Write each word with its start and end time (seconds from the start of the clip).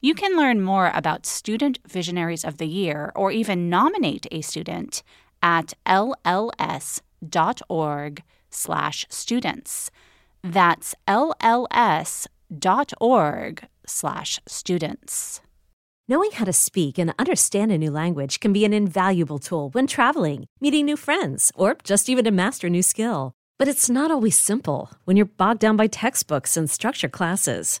You 0.00 0.14
can 0.14 0.36
learn 0.36 0.62
more 0.62 0.92
about 0.94 1.26
Student 1.26 1.80
Visionaries 1.88 2.44
of 2.44 2.58
the 2.58 2.68
Year 2.68 3.10
or 3.16 3.32
even 3.32 3.68
nominate 3.68 4.28
a 4.30 4.42
student 4.42 5.02
at 5.42 5.74
lls.org 5.86 7.02
slash 8.48 9.06
students. 9.10 9.90
That's 10.44 10.94
lls.org 11.08 12.28
slash 13.86 14.40
students. 14.46 15.40
Knowing 16.10 16.30
how 16.30 16.44
to 16.44 16.52
speak 16.52 16.96
and 16.96 17.12
understand 17.18 17.72
a 17.72 17.76
new 17.76 17.90
language 17.90 18.38
can 18.38 18.52
be 18.52 18.64
an 18.64 18.72
invaluable 18.72 19.40
tool 19.40 19.68
when 19.70 19.88
traveling, 19.88 20.46
meeting 20.60 20.86
new 20.86 20.96
friends, 20.96 21.50
or 21.56 21.76
just 21.82 22.08
even 22.08 22.24
to 22.24 22.30
master 22.30 22.68
a 22.68 22.70
new 22.70 22.82
skill. 22.82 23.32
But 23.58 23.66
it's 23.68 23.90
not 23.90 24.12
always 24.12 24.38
simple 24.38 24.90
when 25.04 25.16
you're 25.16 25.26
bogged 25.26 25.60
down 25.60 25.76
by 25.76 25.88
textbooks 25.88 26.56
and 26.56 26.70
structure 26.70 27.08
classes. 27.08 27.80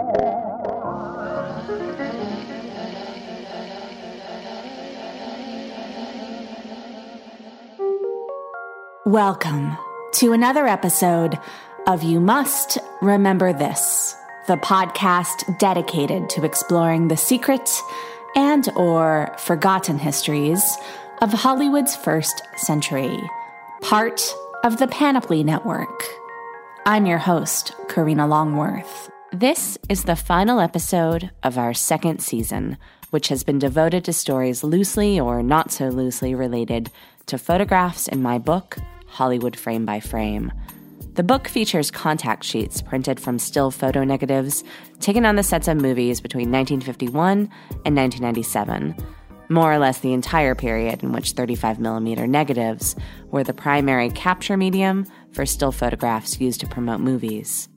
Welcome 9.04 9.76
to 10.14 10.32
another 10.32 10.66
episode 10.66 11.38
of 11.86 12.02
You 12.02 12.20
Must 12.20 12.78
Remember 13.02 13.52
This, 13.52 14.16
the 14.46 14.56
podcast 14.56 15.58
dedicated 15.58 16.30
to 16.30 16.44
exploring 16.44 17.08
the 17.08 17.16
secret 17.16 17.68
and 18.34 18.68
or 18.76 19.34
forgotten 19.38 19.98
histories 19.98 20.62
of 21.20 21.32
Hollywood's 21.32 21.94
first 21.94 22.42
century, 22.56 23.18
part 23.82 24.20
of 24.66 24.78
the 24.78 24.88
Panoply 24.88 25.44
Network. 25.44 26.02
I'm 26.86 27.06
your 27.06 27.18
host, 27.18 27.72
Karina 27.88 28.26
Longworth. 28.26 29.08
This 29.30 29.78
is 29.88 30.02
the 30.02 30.16
final 30.16 30.58
episode 30.58 31.30
of 31.44 31.56
our 31.56 31.72
second 31.72 32.18
season, 32.20 32.76
which 33.10 33.28
has 33.28 33.44
been 33.44 33.60
devoted 33.60 34.04
to 34.06 34.12
stories 34.12 34.64
loosely 34.64 35.20
or 35.20 35.40
not 35.40 35.70
so 35.70 35.86
loosely 35.90 36.34
related 36.34 36.90
to 37.26 37.38
photographs 37.38 38.08
in 38.08 38.22
my 38.22 38.38
book, 38.38 38.76
Hollywood 39.06 39.54
Frame 39.54 39.86
by 39.86 40.00
Frame. 40.00 40.50
The 41.14 41.22
book 41.22 41.46
features 41.46 41.92
contact 41.92 42.42
sheets 42.42 42.82
printed 42.82 43.20
from 43.20 43.38
still 43.38 43.70
photo 43.70 44.02
negatives 44.02 44.64
taken 44.98 45.24
on 45.24 45.36
the 45.36 45.44
sets 45.44 45.68
of 45.68 45.76
movies 45.76 46.20
between 46.20 46.50
1951 46.50 47.48
and 47.84 47.96
1997, 47.96 48.96
more 49.48 49.72
or 49.72 49.78
less 49.78 50.00
the 50.00 50.12
entire 50.12 50.54
period 50.54 51.02
in 51.02 51.12
which 51.12 51.34
35mm 51.34 52.28
negatives 52.28 52.96
were 53.26 53.44
the 53.44 53.54
primary 53.54 54.10
capture 54.10 54.56
medium 54.56 55.06
for 55.32 55.46
still 55.46 55.72
photographs 55.72 56.40
used 56.40 56.60
to 56.60 56.66
promote 56.66 57.00
movies. 57.00 57.68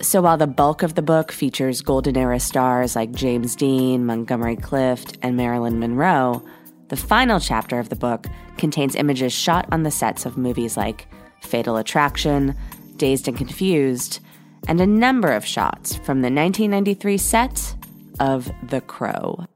So 0.00 0.20
while 0.22 0.36
the 0.36 0.46
bulk 0.46 0.82
of 0.82 0.94
the 0.94 1.02
book 1.02 1.32
features 1.32 1.80
Golden 1.80 2.16
Era 2.16 2.40
stars 2.40 2.96
like 2.96 3.12
James 3.12 3.56
Dean, 3.56 4.04
Montgomery 4.04 4.56
Clift, 4.56 5.16
and 5.22 5.36
Marilyn 5.36 5.78
Monroe, 5.78 6.44
the 6.88 6.96
final 6.96 7.40
chapter 7.40 7.78
of 7.78 7.88
the 7.88 7.96
book 7.96 8.26
contains 8.58 8.96
images 8.96 9.32
shot 9.32 9.66
on 9.72 9.82
the 9.82 9.90
sets 9.90 10.26
of 10.26 10.36
movies 10.36 10.76
like 10.76 11.06
Fatal 11.42 11.76
Attraction, 11.76 12.54
Dazed 12.96 13.28
and 13.28 13.36
Confused, 13.36 14.20
and 14.68 14.80
a 14.80 14.86
number 14.86 15.32
of 15.32 15.46
shots 15.46 15.96
from 15.96 16.22
the 16.22 16.30
1993 16.30 17.18
set 17.18 17.74
of 18.20 18.50
The 18.68 18.80
Crow. 18.80 19.46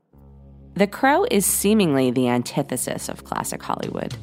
The 0.79 0.87
Crow 0.87 1.27
is 1.29 1.45
seemingly 1.45 2.13
the 2.13 2.29
antithesis 2.29 3.09
of 3.09 3.25
classic 3.25 3.61
Hollywood. 3.61 4.15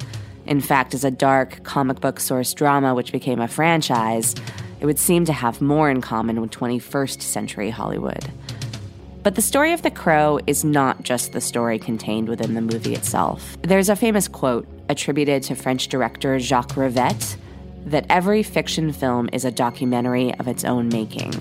In 0.46 0.62
fact, 0.62 0.94
as 0.94 1.04
a 1.04 1.10
dark 1.10 1.62
comic 1.64 2.00
book 2.00 2.18
source 2.18 2.54
drama 2.54 2.94
which 2.94 3.12
became 3.12 3.42
a 3.42 3.46
franchise, 3.46 4.34
it 4.80 4.86
would 4.86 4.98
seem 4.98 5.26
to 5.26 5.34
have 5.34 5.60
more 5.60 5.90
in 5.90 6.00
common 6.00 6.40
with 6.40 6.52
21st 6.52 7.20
century 7.20 7.68
Hollywood. 7.68 8.32
But 9.22 9.34
the 9.34 9.42
story 9.42 9.74
of 9.74 9.82
The 9.82 9.90
Crow 9.90 10.40
is 10.46 10.64
not 10.64 11.02
just 11.02 11.32
the 11.32 11.42
story 11.42 11.78
contained 11.78 12.26
within 12.26 12.54
the 12.54 12.62
movie 12.62 12.94
itself. 12.94 13.58
There's 13.60 13.90
a 13.90 13.94
famous 13.94 14.26
quote 14.26 14.66
attributed 14.88 15.42
to 15.42 15.56
French 15.56 15.88
director 15.88 16.38
Jacques 16.38 16.72
Rivette 16.72 17.36
that 17.84 18.06
every 18.08 18.42
fiction 18.42 18.94
film 18.94 19.28
is 19.30 19.44
a 19.44 19.50
documentary 19.50 20.32
of 20.36 20.48
its 20.48 20.64
own 20.64 20.88
making. 20.88 21.34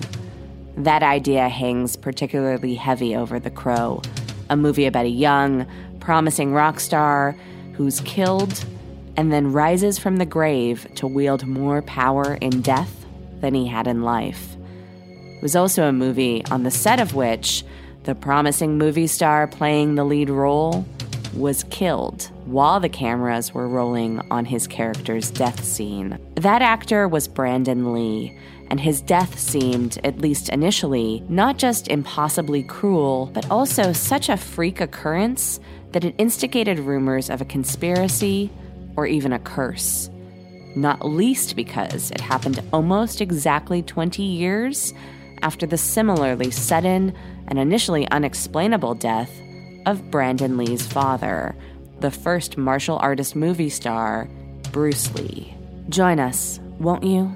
That 0.76 1.04
idea 1.04 1.48
hangs 1.48 1.96
particularly 1.96 2.76
heavy 2.76 3.16
over 3.16 3.40
The 3.40 3.50
Crow, 3.50 4.02
a 4.50 4.56
movie 4.56 4.86
about 4.86 5.06
a 5.06 5.10
young, 5.10 5.66
promising 6.00 6.54
rock 6.54 6.80
star 6.80 7.36
who's 7.74 8.00
killed 8.02 8.66
and 9.18 9.32
then 9.32 9.52
rises 9.52 9.98
from 9.98 10.18
the 10.18 10.26
grave 10.26 10.88
to 10.96 11.08
wield 11.08 11.46
more 11.46 11.82
power 11.82 12.36
in 12.36 12.62
death 12.62 13.06
than 13.40 13.54
he 13.54 13.68
had 13.68 13.88
in 13.88 14.04
life. 14.04 14.56
It 15.10 15.42
was 15.42 15.56
also 15.56 15.88
a 15.88 15.94
movie 15.94 16.44
on 16.52 16.64
the 16.64 16.72
set 16.72 17.00
of 17.00 17.14
which 17.14 17.64
the 18.04 18.16
promising 18.16 18.78
movie 18.78 19.08
star 19.08 19.48
playing 19.48 19.96
the 19.96 20.04
lead 20.04 20.30
role 20.30 20.86
was 21.34 21.64
killed 21.66 22.32
while 22.46 22.80
the 22.80 22.90
cameras 22.90 23.54
were 23.54 23.68
rolling 23.68 24.20
on 24.32 24.46
his 24.46 24.68
character's 24.68 25.32
death 25.32 25.64
scene. 25.64 26.18
That 26.36 26.62
actor 26.62 27.08
was 27.08 27.28
Brandon 27.28 27.94
Lee, 27.94 28.38
and 28.70 28.80
his 28.80 29.02
death 29.02 29.40
seemed, 29.40 30.00
at 30.04 30.20
least 30.20 30.50
initially, 30.50 31.24
not 31.30 31.58
just 31.58 31.88
impossibly 31.88 32.64
cruel, 32.64 33.30
but 33.34 33.50
also 33.52 33.94
such 33.94 34.30
a 34.30 34.38
freak 34.38 34.82
occurrence 34.82 35.60
that 35.92 36.04
it 36.04 36.16
instigated 36.18 36.80
rumors 36.80 37.30
of 37.30 37.42
a 37.42 37.46
conspiracy 37.46 38.50
or 38.96 39.08
even 39.08 39.34
a 39.34 39.40
curse. 39.40 40.10
Not 40.76 41.06
least 41.06 41.56
because 41.56 42.12
it 42.12 42.20
happened 42.20 42.62
almost 42.74 43.22
exactly 43.22 43.82
20 43.82 44.24
years 44.24 44.94
after 45.42 45.66
the 45.66 45.78
similarly 45.78 46.52
sudden 46.52 47.14
and 47.48 47.60
initially 47.60 48.10
unexplainable 48.10 48.96
death 48.96 49.32
of 49.86 50.10
Brandon 50.12 50.58
Lee's 50.58 50.86
father, 50.86 51.56
the 52.00 52.12
first 52.12 52.58
martial 52.58 52.98
artist 52.98 53.36
movie 53.36 53.70
star, 53.70 54.28
Bruce 54.72 55.14
Lee. 55.16 55.56
Join 55.90 56.20
us, 56.20 56.60
won't 56.80 57.04
you, 57.04 57.34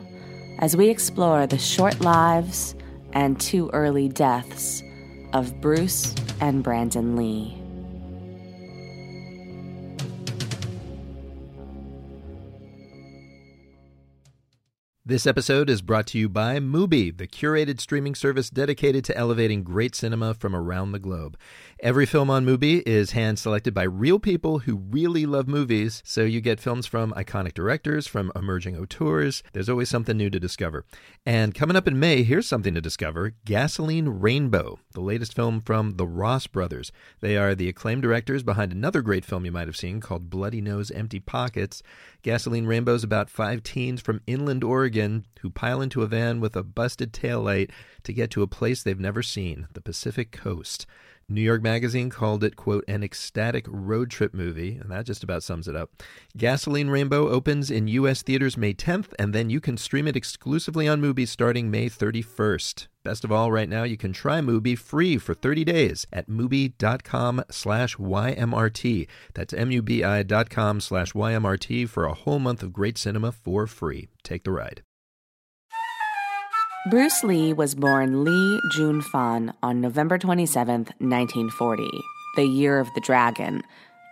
as 0.59 0.75
we 0.75 0.89
explore 0.89 1.47
the 1.47 1.57
short 1.57 1.99
lives 2.01 2.75
and 3.13 3.39
too 3.39 3.69
early 3.73 4.07
deaths 4.07 4.83
of 5.33 5.59
Bruce 5.61 6.13
and 6.41 6.63
Brandon 6.63 7.15
Lee. 7.15 7.55
This 15.09 15.25
episode 15.25 15.71
is 15.71 15.81
brought 15.81 16.05
to 16.07 16.19
you 16.19 16.29
by 16.29 16.59
Mubi, 16.59 17.17
the 17.17 17.25
curated 17.25 17.79
streaming 17.79 18.13
service 18.13 18.51
dedicated 18.51 19.03
to 19.05 19.17
elevating 19.17 19.63
great 19.63 19.95
cinema 19.95 20.35
from 20.35 20.55
around 20.55 20.91
the 20.91 20.99
globe. 20.99 21.35
Every 21.81 22.05
film 22.05 22.29
on 22.29 22.45
Mubi 22.45 22.83
is 22.85 23.11
hand 23.11 23.39
selected 23.39 23.73
by 23.73 23.83
real 23.83 24.19
people 24.19 24.59
who 24.59 24.75
really 24.75 25.25
love 25.25 25.47
movies, 25.47 26.03
so 26.05 26.25
you 26.25 26.41
get 26.41 26.59
films 26.59 26.85
from 26.85 27.13
iconic 27.13 27.53
directors, 27.53 28.05
from 28.05 28.33
emerging 28.35 28.75
auteurs. 28.75 29.43
There's 29.53 29.69
always 29.69 29.87
something 29.87 30.17
new 30.17 30.29
to 30.29 30.41
discover. 30.41 30.83
And 31.25 31.55
coming 31.55 31.77
up 31.77 31.87
in 31.87 31.97
May, 31.97 32.23
here's 32.23 32.49
something 32.49 32.73
to 32.73 32.81
discover 32.81 33.31
Gasoline 33.45 34.09
Rainbow, 34.09 34.79
the 34.91 34.99
latest 34.99 35.33
film 35.33 35.61
from 35.61 35.91
the 35.91 36.05
Ross 36.05 36.47
brothers. 36.47 36.91
They 37.21 37.37
are 37.37 37.55
the 37.55 37.69
acclaimed 37.69 38.01
directors 38.01 38.43
behind 38.43 38.73
another 38.73 39.01
great 39.01 39.23
film 39.23 39.45
you 39.45 39.51
might 39.53 39.69
have 39.69 39.77
seen 39.77 40.01
called 40.01 40.29
Bloody 40.29 40.59
Nose 40.59 40.91
Empty 40.91 41.21
Pockets. 41.21 41.81
Gasoline 42.23 42.65
Rainbow 42.65 42.95
is 42.95 43.05
about 43.05 43.29
five 43.29 43.63
teens 43.63 44.01
from 44.01 44.19
inland 44.27 44.65
Oregon 44.65 45.25
who 45.39 45.49
pile 45.49 45.81
into 45.81 46.01
a 46.01 46.07
van 46.07 46.41
with 46.41 46.57
a 46.57 46.63
busted 46.63 47.13
taillight 47.13 47.71
to 48.03 48.11
get 48.11 48.31
to 48.31 48.43
a 48.43 48.47
place 48.47 48.83
they've 48.83 48.99
never 48.99 49.23
seen, 49.23 49.69
the 49.71 49.81
Pacific 49.81 50.33
Coast. 50.33 50.85
New 51.29 51.41
York 51.41 51.61
Magazine 51.61 52.09
called 52.09 52.43
it, 52.43 52.55
quote, 52.55 52.83
an 52.87 53.03
ecstatic 53.03 53.65
road 53.67 54.09
trip 54.09 54.33
movie, 54.33 54.77
and 54.81 54.89
that 54.91 55.05
just 55.05 55.23
about 55.23 55.43
sums 55.43 55.67
it 55.67 55.75
up. 55.75 55.91
Gasoline 56.35 56.89
Rainbow 56.89 57.29
opens 57.29 57.69
in 57.69 57.87
U.S. 57.87 58.23
theaters 58.23 58.57
May 58.57 58.73
10th, 58.73 59.13
and 59.19 59.33
then 59.33 59.49
you 59.49 59.61
can 59.61 59.77
stream 59.77 60.07
it 60.07 60.15
exclusively 60.15 60.87
on 60.87 61.01
Mubi 61.01 61.27
starting 61.27 61.69
May 61.69 61.87
31st. 61.87 62.87
Best 63.03 63.23
of 63.23 63.31
all, 63.31 63.51
right 63.51 63.69
now 63.69 63.83
you 63.83 63.95
can 63.95 64.11
try 64.11 64.39
Mubi 64.39 64.77
free 64.77 65.17
for 65.17 65.33
30 65.33 65.63
days 65.63 66.07
at 66.11 66.27
mubi.com 66.27 67.43
slash 67.49 67.95
YMRT. 67.95 69.07
That's 69.33 69.53
M-U-B-I 69.53 70.23
dot 70.23 70.49
com 70.49 70.81
slash 70.81 71.13
YMRT 71.13 71.87
for 71.89 72.05
a 72.05 72.13
whole 72.13 72.39
month 72.39 72.63
of 72.63 72.73
great 72.73 72.97
cinema 72.97 73.31
for 73.31 73.67
free. 73.67 74.09
Take 74.23 74.43
the 74.43 74.51
ride. 74.51 74.83
Bruce 76.85 77.25
Lee 77.25 77.51
was 77.51 77.75
born 77.75 78.23
Lee 78.23 78.61
Jun 78.71 79.01
Fan 79.01 79.53
on 79.61 79.81
November 79.81 80.17
27, 80.17 80.85
1940, 80.99 81.89
the 82.37 82.45
year 82.45 82.79
of 82.79 82.87
the 82.95 83.01
dragon, 83.01 83.63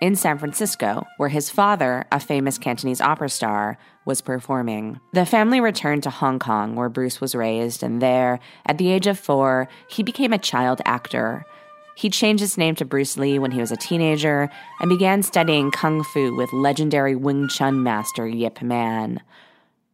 in 0.02 0.18
San 0.18 0.38
Francisco, 0.38 1.08
where 1.16 1.30
his 1.30 1.50
father, 1.50 2.06
a 2.12 2.20
famous 2.20 2.58
Cantonese 2.58 3.00
opera 3.00 3.30
star, 3.30 3.78
was 4.04 4.20
performing. 4.20 5.00
The 5.14 5.26
family 5.26 5.62
returned 5.62 6.04
to 6.04 6.10
Hong 6.10 6.40
Kong, 6.40 6.76
where 6.76 6.90
Bruce 6.90 7.22
was 7.22 7.34
raised, 7.34 7.84
and 7.84 8.02
there, 8.02 8.38
at 8.66 8.78
the 8.78 8.92
age 8.92 9.08
of 9.08 9.18
four, 9.18 9.70
he 9.88 10.04
became 10.04 10.34
a 10.34 10.38
child 10.38 10.82
actor. 10.84 11.46
He 11.96 12.10
changed 12.10 12.42
his 12.42 12.58
name 12.58 12.76
to 12.76 12.86
Bruce 12.86 13.18
Lee 13.18 13.40
when 13.40 13.52
he 13.52 13.62
was 13.62 13.72
a 13.72 13.78
teenager 13.78 14.50
and 14.82 14.90
began 14.90 15.24
studying 15.24 15.72
kung 15.72 16.04
fu 16.04 16.36
with 16.36 16.52
legendary 16.52 17.16
Wing 17.16 17.48
Chun 17.48 17.82
master 17.82 18.28
Yip 18.28 18.62
Man. 18.62 19.22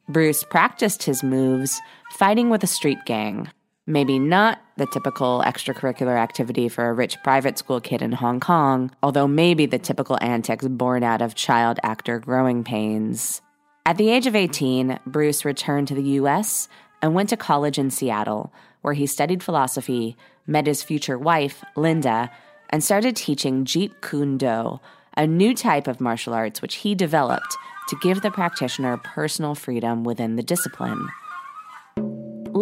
Bruce 0.09 0.43
practiced 0.43 1.03
his 1.03 1.23
moves 1.23 1.79
fighting 2.13 2.51
with 2.51 2.63
a 2.63 2.67
street 2.67 2.99
gang. 3.05 3.49
Maybe 3.87 4.19
not 4.19 4.61
the 4.77 4.85
typical 4.85 5.43
extracurricular 5.45 6.15
activity 6.15 6.69
for 6.69 6.87
a 6.87 6.93
rich 6.93 7.17
private 7.23 7.57
school 7.57 7.81
kid 7.81 8.03
in 8.03 8.11
Hong 8.11 8.39
Kong, 8.39 8.91
although 9.01 9.27
maybe 9.27 9.65
the 9.65 9.79
typical 9.79 10.19
antics 10.21 10.67
born 10.67 11.03
out 11.03 11.23
of 11.23 11.33
child 11.33 11.79
actor 11.81 12.19
growing 12.19 12.63
pains. 12.63 13.41
At 13.85 13.97
the 13.97 14.11
age 14.11 14.27
of 14.27 14.35
18, 14.35 14.99
Bruce 15.07 15.43
returned 15.43 15.87
to 15.87 15.95
the 15.95 16.19
US 16.21 16.69
and 17.01 17.15
went 17.15 17.29
to 17.29 17.37
college 17.37 17.79
in 17.79 17.89
Seattle, 17.89 18.53
where 18.81 18.93
he 18.93 19.07
studied 19.07 19.41
philosophy, 19.41 20.15
met 20.45 20.67
his 20.67 20.83
future 20.83 21.17
wife, 21.17 21.63
Linda, 21.75 22.29
and 22.69 22.83
started 22.83 23.15
teaching 23.15 23.65
Jeet 23.65 24.01
Kune 24.01 24.37
Do, 24.37 24.79
a 25.17 25.25
new 25.25 25.55
type 25.55 25.87
of 25.87 25.99
martial 25.99 26.33
arts 26.33 26.61
which 26.61 26.75
he 26.75 26.93
developed 26.93 27.57
to 27.89 27.97
give 28.01 28.21
the 28.21 28.31
practitioner 28.31 28.97
personal 28.97 29.55
freedom 29.55 30.03
within 30.03 30.35
the 30.35 30.43
discipline. 30.43 31.09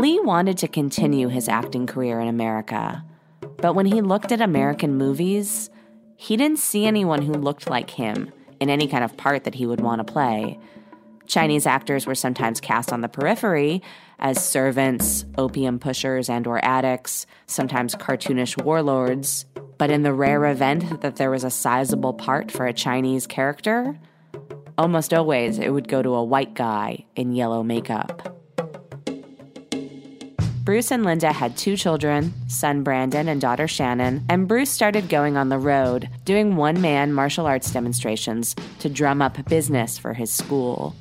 Lee 0.01 0.19
wanted 0.19 0.57
to 0.57 0.67
continue 0.67 1.27
his 1.27 1.47
acting 1.47 1.85
career 1.85 2.19
in 2.19 2.27
America, 2.27 3.05
but 3.57 3.75
when 3.75 3.85
he 3.85 4.01
looked 4.01 4.31
at 4.31 4.41
American 4.41 4.95
movies, 4.95 5.69
he 6.15 6.35
didn't 6.35 6.57
see 6.57 6.87
anyone 6.87 7.21
who 7.21 7.33
looked 7.33 7.69
like 7.69 7.91
him 7.91 8.31
in 8.59 8.71
any 8.71 8.87
kind 8.87 9.03
of 9.03 9.15
part 9.15 9.43
that 9.43 9.53
he 9.53 9.67
would 9.67 9.79
want 9.79 9.99
to 9.99 10.11
play. 10.11 10.57
Chinese 11.27 11.67
actors 11.67 12.07
were 12.07 12.15
sometimes 12.15 12.59
cast 12.59 12.91
on 12.91 13.01
the 13.01 13.09
periphery 13.09 13.83
as 14.17 14.43
servants, 14.43 15.23
opium 15.37 15.77
pushers, 15.77 16.31
and 16.31 16.47
or 16.47 16.65
addicts, 16.65 17.27
sometimes 17.45 17.93
cartoonish 17.93 18.59
warlords. 18.63 19.45
But 19.77 19.91
in 19.91 20.01
the 20.01 20.13
rare 20.13 20.47
event 20.47 21.01
that 21.01 21.17
there 21.17 21.29
was 21.29 21.43
a 21.43 21.51
sizable 21.51 22.13
part 22.13 22.49
for 22.49 22.65
a 22.65 22.73
Chinese 22.73 23.27
character, 23.27 23.99
Almost 24.77 25.13
always, 25.13 25.59
it 25.59 25.69
would 25.69 25.87
go 25.87 26.01
to 26.01 26.15
a 26.15 26.23
white 26.23 26.55
guy 26.55 27.05
in 27.15 27.33
yellow 27.33 27.61
makeup. 27.61 28.40
Bruce 30.63 30.91
and 30.91 31.03
Linda 31.03 31.33
had 31.33 31.57
two 31.57 31.75
children, 31.75 32.31
son 32.47 32.83
Brandon 32.83 33.27
and 33.27 33.41
daughter 33.41 33.67
Shannon, 33.67 34.23
and 34.29 34.47
Bruce 34.47 34.69
started 34.69 35.09
going 35.09 35.35
on 35.35 35.49
the 35.49 35.57
road, 35.57 36.07
doing 36.23 36.55
one 36.55 36.79
man 36.79 37.13
martial 37.13 37.47
arts 37.47 37.71
demonstrations 37.71 38.55
to 38.77 38.87
drum 38.87 39.23
up 39.23 39.43
business 39.49 39.97
for 39.97 40.13
his 40.13 40.31
school. 40.31 40.95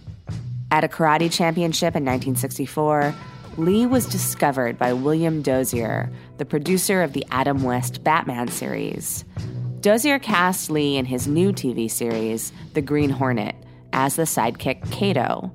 At 0.70 0.84
a 0.84 0.88
karate 0.88 1.30
championship 1.30 1.94
in 1.94 2.06
1964, 2.06 3.14
Lee 3.58 3.84
was 3.84 4.06
discovered 4.06 4.78
by 4.78 4.94
William 4.94 5.42
Dozier, 5.42 6.10
the 6.38 6.46
producer 6.46 7.02
of 7.02 7.12
the 7.12 7.26
Adam 7.30 7.62
West 7.62 8.02
Batman 8.02 8.48
series. 8.48 9.26
Dozier 9.80 10.18
cast 10.18 10.70
Lee 10.70 10.96
in 10.96 11.04
his 11.04 11.28
new 11.28 11.52
TV 11.52 11.90
series, 11.90 12.50
The 12.72 12.82
Green 12.82 13.10
Hornet, 13.10 13.56
as 13.92 14.16
the 14.16 14.22
sidekick 14.22 14.90
Kato. 14.90 15.52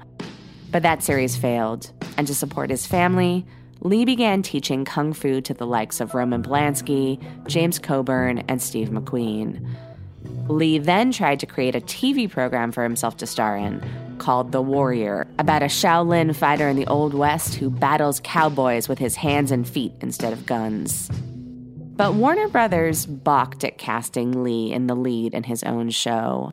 But 0.69 0.84
that 0.84 1.01
series 1.01 1.36
failed, 1.36 1.92
and 2.18 2.28
to 2.28 2.36
support 2.36 2.69
his 2.69 2.86
family, 2.86 3.48
Lee 3.81 4.06
began 4.06 4.42
teaching 4.42 4.86
kung 4.86 5.13
fu 5.13 5.42
to 5.42 5.54
the 5.54 5.68
likes 5.68 6.00
of 6.00 6.16
Roman 6.16 6.42
Polanski, 6.42 7.22
James 7.48 7.77
Coburn, 7.77 8.39
and 8.48 8.62
Steve 8.62 8.89
McQueen. 8.89 9.68
Lee 10.48 10.80
then 10.80 11.12
tried 11.12 11.39
to 11.39 11.45
create 11.45 11.75
a 11.75 11.81
TV 11.81 12.30
program 12.30 12.72
for 12.72 12.83
himself 12.83 13.18
to 13.18 13.27
star 13.27 13.56
in 13.57 13.83
called 14.18 14.51
The 14.51 14.62
Warrior, 14.62 15.27
about 15.39 15.62
a 15.62 15.66
Shaolin 15.66 16.36
fighter 16.36 16.69
in 16.69 16.77
the 16.77 16.88
Old 16.88 17.13
West 17.13 17.55
who 17.55 17.70
battles 17.70 18.22
cowboys 18.24 18.88
with 18.88 18.98
his 18.98 19.15
hands 19.15 19.51
and 19.51 19.67
feet 19.67 19.94
instead 20.01 20.34
of 20.34 20.46
guns. 20.46 21.10
But 21.96 22.13
Warner 22.13 22.48
Brothers 22.48 23.05
balked 23.05 23.63
at 23.63 23.77
casting 23.77 24.44
Lee 24.44 24.72
in 24.72 24.88
the 24.88 24.96
lead 24.96 25.34
in 25.34 25.44
his 25.44 25.63
own 25.63 25.89
show. 25.89 26.51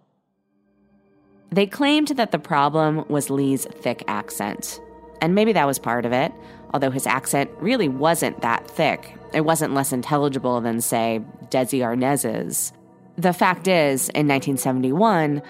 They 1.50 1.66
claimed 1.66 2.08
that 2.08 2.30
the 2.30 2.38
problem 2.38 3.04
was 3.08 3.28
Lee's 3.28 3.66
thick 3.66 4.04
accent. 4.06 4.80
And 5.20 5.34
maybe 5.34 5.52
that 5.52 5.66
was 5.66 5.78
part 5.78 6.04
of 6.04 6.12
it, 6.12 6.32
although 6.72 6.90
his 6.90 7.06
accent 7.06 7.50
really 7.58 7.88
wasn't 7.88 8.40
that 8.40 8.68
thick. 8.70 9.14
It 9.32 9.42
wasn't 9.42 9.74
less 9.74 9.92
intelligible 9.92 10.60
than, 10.60 10.80
say, 10.80 11.20
Desi 11.50 11.84
Arnaz's. 11.84 12.72
The 13.16 13.32
fact 13.32 13.68
is, 13.68 14.08
in 14.10 14.28
1971, 14.28 15.42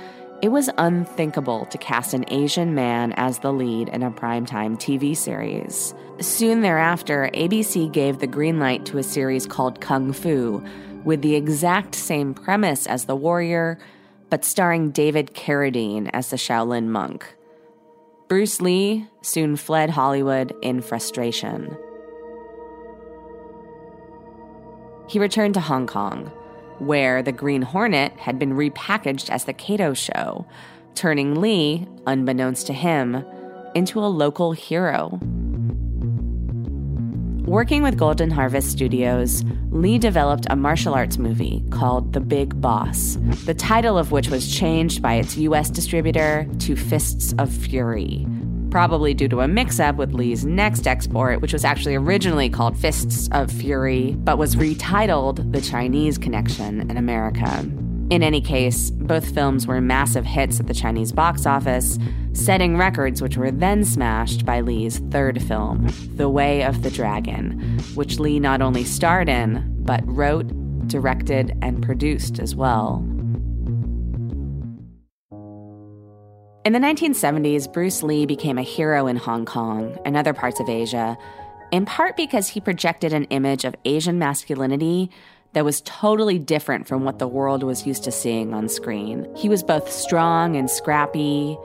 it 0.43 0.49
was 0.49 0.69
unthinkable 0.77 1.67
to 1.67 1.79
cast 1.79 2.15
an 2.15 2.25
Asian 2.27 2.75
man 2.75 3.13
as 3.13 3.39
the 3.39 3.53
lead 3.53 3.89
in 3.91 4.03
a 4.03 4.11
primetime 4.11 4.77
TV 4.77 5.17
series. 5.17 5.95
Soon 6.21 6.63
thereafter, 6.63 7.31
ABC 7.33 7.91
gave 7.93 8.19
the 8.19 8.27
green 8.27 8.59
light 8.59 8.85
to 8.87 8.99
a 8.99 9.05
series 9.05 9.47
called 9.47 9.81
Kung 9.81 10.13
Fu, 10.13 10.63
with 11.05 11.23
the 11.23 11.37
exact 11.37 11.95
same 11.95 12.35
premise 12.35 12.87
as 12.87 13.05
The 13.05 13.17
Warrior, 13.17 13.79
but 14.31 14.45
starring 14.45 14.91
David 14.91 15.35
Carradine 15.35 16.11
as 16.13 16.31
the 16.31 16.37
Shaolin 16.37 16.89
monk. 16.89 17.37
Bruce 18.33 18.63
Lee 18.63 19.07
soon 19.21 19.57
fled 19.57 19.91
Hollywood 19.91 20.55
in 20.63 20.81
frustration. 20.81 21.77
He 25.07 25.19
returned 25.19 25.53
to 25.53 25.61
Hong 25.61 25.87
Kong 25.87 26.33
where 26.79 27.23
the 27.23 27.31
Green 27.31 27.61
Hornet 27.61 28.19
had 28.19 28.39
been 28.39 28.55
repackaged 28.55 29.29
as 29.29 29.45
the 29.45 29.53
Kato 29.53 29.93
Show, 29.93 30.47
turning 30.95 31.43
Lee, 31.43 31.87
unbeknownst 32.07 32.67
to 32.69 32.73
him, 32.73 33.23
into 33.75 34.01
a 34.01 34.09
local 34.09 34.53
hero. 34.53 35.21
Working 37.53 37.83
with 37.83 37.99
Golden 37.99 38.31
Harvest 38.31 38.71
Studios, 38.71 39.45
Lee 39.69 39.99
developed 39.99 40.47
a 40.49 40.57
martial 40.57 40.95
arts 40.95 41.19
movie 41.19 41.63
called 41.69 42.15
The 42.15 42.21
Big 42.21 42.59
Boss, 42.63 43.19
the 43.45 43.53
title 43.53 43.99
of 43.99 44.11
which 44.11 44.31
was 44.31 44.51
changed 44.51 45.03
by 45.03 45.17
its 45.17 45.37
US 45.37 45.69
distributor 45.69 46.49
to 46.61 46.75
Fists 46.75 47.35
of 47.37 47.53
Fury, 47.53 48.27
probably 48.71 49.13
due 49.13 49.29
to 49.29 49.43
a 49.43 49.49
mix 49.49 49.79
up 49.81 49.97
with 49.97 50.15
Lee's 50.15 50.47
next 50.47 50.87
export, 50.87 51.43
which 51.43 51.53
was 51.53 51.63
actually 51.63 51.95
originally 51.95 52.49
called 52.49 52.75
Fists 52.75 53.29
of 53.33 53.53
Fury, 53.53 54.13
but 54.13 54.39
was 54.39 54.57
retitled 54.57 55.53
The 55.53 55.61
Chinese 55.61 56.17
Connection 56.17 56.91
in 56.91 56.97
America. 56.97 57.67
In 58.13 58.23
any 58.23 58.43
case, 58.43 58.91
both 58.91 59.33
films 59.35 59.67
were 59.67 59.81
massive 59.81 60.27
hits 60.27 60.61
at 60.61 60.67
the 60.67 60.75
Chinese 60.75 61.13
box 61.13 61.47
office, 61.47 61.99
setting 62.35 62.77
records 62.77 63.23
which 63.23 63.39
were 63.39 63.51
then 63.51 63.87
smashed 63.87 64.45
by 64.45 64.61
Lee's 64.61 64.99
third 65.11 65.43
film, 65.43 65.89
The 66.17 66.29
Way 66.29 66.63
of 66.63 66.83
the 66.83 66.91
Dragon, 66.91 67.79
which 67.95 68.19
Lee 68.21 68.39
not 68.39 68.61
only 68.61 68.85
starred 68.85 69.31
in, 69.31 69.77
but 69.79 70.03
wrote, 70.05 70.47
directed, 70.89 71.57
and 71.63 71.83
produced 71.83 72.39
as 72.39 72.55
well. 72.55 72.99
In 76.67 76.75
the 76.75 76.81
1970s, 76.81 77.73
Bruce 77.73 78.03
Lee 78.03 78.27
became 78.27 78.59
a 78.59 78.63
hero 78.63 79.07
in 79.07 79.17
Hong 79.17 79.47
Kong 79.47 79.97
and 80.05 80.19
other 80.19 80.35
parts 80.35 80.61
of 80.61 80.69
Asia, 80.69 81.17
in 81.71 81.87
part 81.87 82.19
because 82.19 82.49
he 82.49 82.61
projected 82.61 83.15
an 83.15 83.25
image 83.31 83.65
of 83.65 83.75
Asian 83.87 84.19
masculinity 84.19 85.11
that 85.53 85.65
was 85.65 85.83
totally 85.83 86.39
different 86.39 86.87
from 86.89 87.05
what 87.05 87.19
the 87.19 87.29
world 87.29 87.63
was 87.63 87.87
used 87.87 88.05
to 88.05 88.13
seeing 88.13 88.55
on 88.55 88.69
screen. 88.69 89.29
He 89.37 89.49
was 89.49 89.63
both 89.63 89.91
strong 89.91 90.57
and 90.57 90.71
scrappy, 90.71 91.59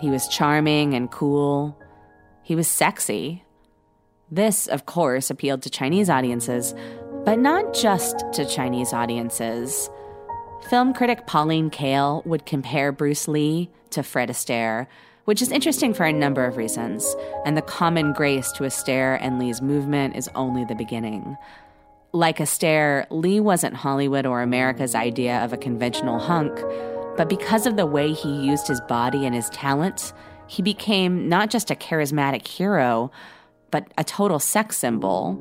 he 0.00 0.10
was 0.10 0.28
charming 0.28 0.94
and 0.94 1.10
cool, 1.10 1.78
he 2.42 2.54
was 2.54 2.68
sexy. 2.68 3.44
This, 4.30 4.66
of 4.66 4.86
course, 4.86 5.30
appealed 5.30 5.62
to 5.62 5.70
Chinese 5.70 6.10
audiences, 6.10 6.74
but 7.24 7.38
not 7.38 7.74
just 7.74 8.24
to 8.34 8.44
Chinese 8.44 8.92
audiences. 8.92 9.88
Film 10.68 10.92
critic 10.92 11.26
Pauline 11.26 11.70
Kael 11.70 12.24
would 12.26 12.44
compare 12.44 12.92
Bruce 12.92 13.28
Lee 13.28 13.70
to 13.90 14.02
Fred 14.02 14.28
Astaire, 14.28 14.86
which 15.24 15.40
is 15.40 15.52
interesting 15.52 15.94
for 15.94 16.04
a 16.04 16.12
number 16.12 16.44
of 16.44 16.56
reasons, 16.56 17.14
and 17.44 17.56
the 17.56 17.62
common 17.62 18.12
grace 18.12 18.50
to 18.52 18.64
Astaire 18.64 19.18
and 19.20 19.38
Lee's 19.38 19.62
movement 19.62 20.16
is 20.16 20.28
only 20.34 20.64
the 20.64 20.74
beginning. 20.74 21.36
Like 22.12 22.38
Astaire, 22.38 23.06
Lee 23.10 23.38
wasn't 23.38 23.74
Hollywood 23.74 24.24
or 24.24 24.40
America's 24.40 24.94
idea 24.94 25.44
of 25.44 25.52
a 25.52 25.58
conventional 25.58 26.18
hunk, 26.18 26.58
but 27.18 27.28
because 27.28 27.66
of 27.66 27.76
the 27.76 27.84
way 27.84 28.14
he 28.14 28.46
used 28.46 28.66
his 28.66 28.80
body 28.82 29.26
and 29.26 29.34
his 29.34 29.50
talents, 29.50 30.14
he 30.46 30.62
became 30.62 31.28
not 31.28 31.50
just 31.50 31.70
a 31.70 31.74
charismatic 31.74 32.48
hero, 32.48 33.10
but 33.70 33.92
a 33.98 34.04
total 34.04 34.38
sex 34.38 34.78
symbol. 34.78 35.36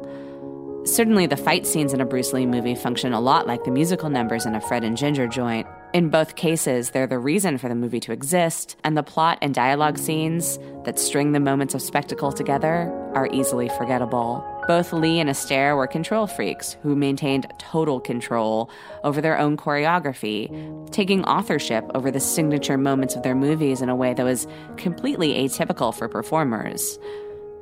Certainly, 0.83 1.27
the 1.27 1.37
fight 1.37 1.65
scenes 1.65 1.93
in 1.93 2.01
a 2.01 2.05
Bruce 2.05 2.33
Lee 2.33 2.45
movie 2.45 2.75
function 2.75 3.13
a 3.13 3.21
lot 3.21 3.47
like 3.47 3.63
the 3.63 3.71
musical 3.71 4.09
numbers 4.09 4.45
in 4.45 4.53
a 4.53 4.59
Fred 4.59 4.83
and 4.83 4.97
Ginger 4.97 5.27
joint. 5.27 5.67
In 5.93 6.09
both 6.09 6.35
cases, 6.35 6.89
they're 6.89 7.07
the 7.07 7.17
reason 7.17 7.57
for 7.57 7.69
the 7.69 7.75
movie 7.75 8.01
to 8.01 8.11
exist, 8.11 8.75
and 8.83 8.97
the 8.97 9.03
plot 9.03 9.37
and 9.41 9.55
dialogue 9.55 9.97
scenes 9.97 10.59
that 10.83 10.99
string 10.99 11.31
the 11.31 11.39
moments 11.39 11.73
of 11.73 11.81
spectacle 11.81 12.33
together 12.33 12.91
are 13.15 13.29
easily 13.31 13.69
forgettable. 13.69 14.56
Both 14.67 14.91
Lee 14.91 15.21
and 15.21 15.29
Astaire 15.29 15.77
were 15.77 15.87
control 15.87 16.27
freaks 16.27 16.75
who 16.83 16.93
maintained 16.93 17.47
total 17.57 18.01
control 18.01 18.69
over 19.05 19.21
their 19.21 19.39
own 19.39 19.55
choreography, 19.55 20.91
taking 20.91 21.23
authorship 21.23 21.89
over 21.95 22.11
the 22.11 22.19
signature 22.19 22.77
moments 22.77 23.15
of 23.15 23.23
their 23.23 23.33
movies 23.33 23.81
in 23.81 23.87
a 23.87 23.95
way 23.95 24.13
that 24.13 24.25
was 24.25 24.45
completely 24.75 25.35
atypical 25.35 25.95
for 25.95 26.09
performers. 26.09 26.99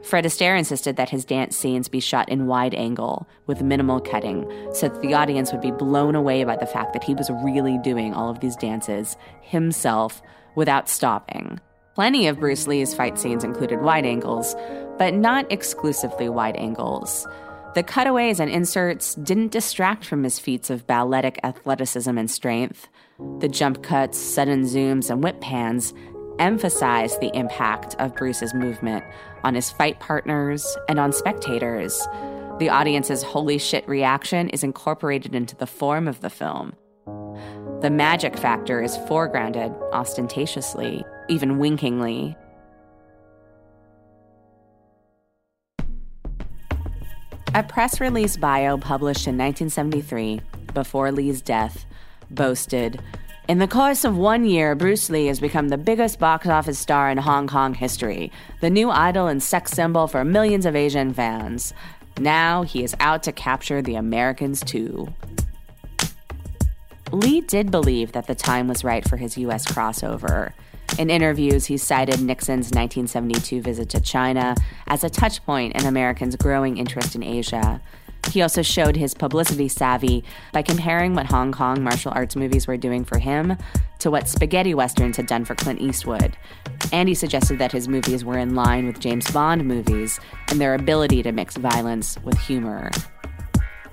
Fred 0.01 0.25
Astaire 0.25 0.57
insisted 0.57 0.97
that 0.97 1.09
his 1.09 1.25
dance 1.25 1.55
scenes 1.55 1.87
be 1.87 1.99
shot 1.99 2.27
in 2.27 2.47
wide 2.47 2.73
angle 2.73 3.27
with 3.45 3.61
minimal 3.61 3.99
cutting 3.99 4.51
so 4.73 4.87
that 4.87 5.01
the 5.01 5.13
audience 5.13 5.51
would 5.51 5.61
be 5.61 5.71
blown 5.71 6.15
away 6.15 6.43
by 6.43 6.55
the 6.55 6.65
fact 6.65 6.93
that 6.93 7.03
he 7.03 7.13
was 7.13 7.29
really 7.43 7.77
doing 7.79 8.15
all 8.15 8.31
of 8.31 8.39
these 8.39 8.55
dances 8.55 9.15
himself 9.41 10.23
without 10.55 10.89
stopping. 10.89 11.59
Plenty 11.95 12.27
of 12.27 12.39
Bruce 12.39 12.67
Lee's 12.67 12.93
fight 12.93 13.17
scenes 13.17 13.43
included 13.43 13.81
wide 13.81 14.05
angles, 14.05 14.53
but 14.97 15.13
not 15.13 15.51
exclusively 15.51 16.29
wide 16.29 16.55
angles. 16.55 17.27
The 17.75 17.83
cutaways 17.83 18.39
and 18.39 18.49
inserts 18.49 19.15
didn't 19.15 19.51
distract 19.51 20.05
from 20.05 20.23
his 20.23 20.39
feats 20.39 20.69
of 20.69 20.87
balletic 20.87 21.39
athleticism 21.43 22.17
and 22.17 22.31
strength. 22.31 22.87
The 23.39 23.49
jump 23.49 23.83
cuts, 23.83 24.17
sudden 24.17 24.63
zooms, 24.63 25.09
and 25.09 25.21
whip 25.21 25.41
pans 25.41 25.93
emphasized 26.39 27.19
the 27.19 27.35
impact 27.35 27.95
of 27.99 28.15
Bruce's 28.15 28.53
movement 28.53 29.03
on 29.43 29.55
his 29.55 29.71
fight 29.71 29.99
partners 29.99 30.65
and 30.87 30.99
on 30.99 31.11
spectators. 31.11 31.99
The 32.59 32.69
audience's 32.69 33.23
holy 33.23 33.57
shit 33.57 33.87
reaction 33.87 34.49
is 34.49 34.63
incorporated 34.63 35.35
into 35.35 35.57
the 35.57 35.67
form 35.67 36.07
of 36.07 36.21
the 36.21 36.29
film. 36.29 36.73
The 37.81 37.89
magic 37.91 38.37
factor 38.37 38.81
is 38.81 38.97
foregrounded 38.99 39.77
ostentatiously, 39.91 41.03
even 41.27 41.57
winkingly. 41.57 42.37
A 47.55 47.63
press 47.63 48.01
release 48.01 48.35
bio 48.35 48.75
published 48.75 49.27
in 49.27 49.37
1973, 49.37 50.41
before 50.73 51.09
Lee's 51.13 51.41
death, 51.41 51.85
boasted 52.29 52.99
In 53.47 53.59
the 53.59 53.67
course 53.67 54.03
of 54.03 54.17
one 54.17 54.43
year, 54.43 54.75
Bruce 54.75 55.09
Lee 55.09 55.27
has 55.27 55.39
become 55.39 55.69
the 55.69 55.77
biggest 55.77 56.19
box 56.19 56.47
office 56.47 56.77
star 56.77 57.09
in 57.09 57.17
Hong 57.17 57.47
Kong 57.47 57.73
history, 57.73 58.29
the 58.59 58.69
new 58.69 58.89
idol 58.89 59.27
and 59.27 59.41
sex 59.41 59.71
symbol 59.71 60.07
for 60.07 60.25
millions 60.25 60.65
of 60.65 60.75
Asian 60.75 61.13
fans. 61.13 61.73
Now 62.19 62.63
he 62.63 62.83
is 62.83 62.93
out 62.99 63.23
to 63.23 63.31
capture 63.31 63.81
the 63.81 63.95
Americans 63.95 64.59
too. 64.59 65.07
Lee 67.13 67.39
did 67.39 67.71
believe 67.71 68.11
that 68.11 68.27
the 68.27 68.35
time 68.35 68.67
was 68.67 68.83
right 68.83 69.07
for 69.07 69.15
his 69.15 69.37
U.S. 69.37 69.65
crossover. 69.65 70.51
In 70.97 71.09
interviews, 71.09 71.65
he 71.65 71.77
cited 71.77 72.21
Nixon's 72.21 72.71
1972 72.71 73.61
visit 73.61 73.89
to 73.89 73.99
China 73.99 74.55
as 74.87 75.03
a 75.03 75.09
touchpoint 75.09 75.73
in 75.73 75.85
Americans' 75.85 76.35
growing 76.35 76.77
interest 76.77 77.15
in 77.15 77.23
Asia. 77.23 77.81
He 78.31 78.41
also 78.41 78.61
showed 78.61 78.95
his 78.95 79.13
publicity 79.13 79.67
savvy 79.67 80.23
by 80.51 80.61
comparing 80.61 81.13
what 81.13 81.27
Hong 81.27 81.51
Kong 81.51 81.83
martial 81.83 82.11
arts 82.15 82.35
movies 82.35 82.67
were 82.67 82.77
doing 82.77 83.03
for 83.03 83.19
him 83.19 83.57
to 83.99 84.11
what 84.11 84.27
spaghetti 84.27 84.73
westerns 84.73 85.17
had 85.17 85.27
done 85.27 85.45
for 85.45 85.55
Clint 85.55 85.81
Eastwood. 85.81 86.35
And 86.91 87.07
he 87.07 87.15
suggested 87.15 87.59
that 87.59 87.71
his 87.71 87.87
movies 87.87 88.25
were 88.25 88.37
in 88.37 88.55
line 88.55 88.87
with 88.87 88.99
James 88.99 89.29
Bond 89.31 89.65
movies 89.65 90.19
and 90.49 90.59
their 90.59 90.75
ability 90.75 91.23
to 91.23 91.31
mix 91.31 91.57
violence 91.57 92.17
with 92.23 92.39
humor. 92.39 92.89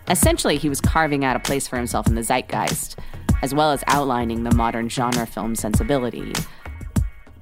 Essentially, 0.08 0.56
he 0.56 0.68
was 0.68 0.80
carving 0.80 1.24
out 1.24 1.36
a 1.36 1.40
place 1.40 1.68
for 1.68 1.76
himself 1.76 2.06
in 2.06 2.14
the 2.14 2.22
zeitgeist, 2.22 2.98
as 3.42 3.54
well 3.54 3.70
as 3.70 3.84
outlining 3.86 4.44
the 4.44 4.54
modern 4.54 4.88
genre 4.88 5.26
film 5.26 5.54
sensibility. 5.54 6.32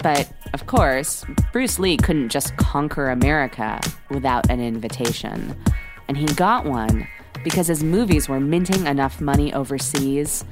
But, 0.02 0.33
of 0.54 0.66
course, 0.66 1.25
Bruce 1.52 1.78
Lee 1.78 1.97
couldn't 1.97 2.30
just 2.30 2.57
conquer 2.57 3.11
America 3.11 3.80
without 4.09 4.50
an 4.50 4.61
invitation. 4.61 5.54
And 6.09 6.16
he 6.16 6.26
got 6.26 6.64
one 6.64 7.07
because 7.45 7.66
his 7.69 7.83
movies 7.83 8.28
were 8.28 8.40
minting 8.40 8.87
enough 8.87 9.21
money 9.21 9.52
overseas 9.52 10.45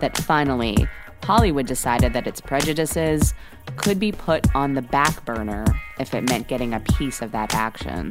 that 0.00 0.16
finally 0.16 0.88
Hollywood 1.24 1.66
decided 1.66 2.12
that 2.12 2.26
its 2.26 2.40
prejudices 2.40 3.34
could 3.76 3.98
be 3.98 4.12
put 4.12 4.46
on 4.54 4.74
the 4.74 4.82
back 4.82 5.24
burner 5.24 5.64
if 5.98 6.14
it 6.14 6.28
meant 6.28 6.48
getting 6.48 6.72
a 6.72 6.80
piece 6.80 7.20
of 7.20 7.32
that 7.32 7.54
action. 7.54 8.10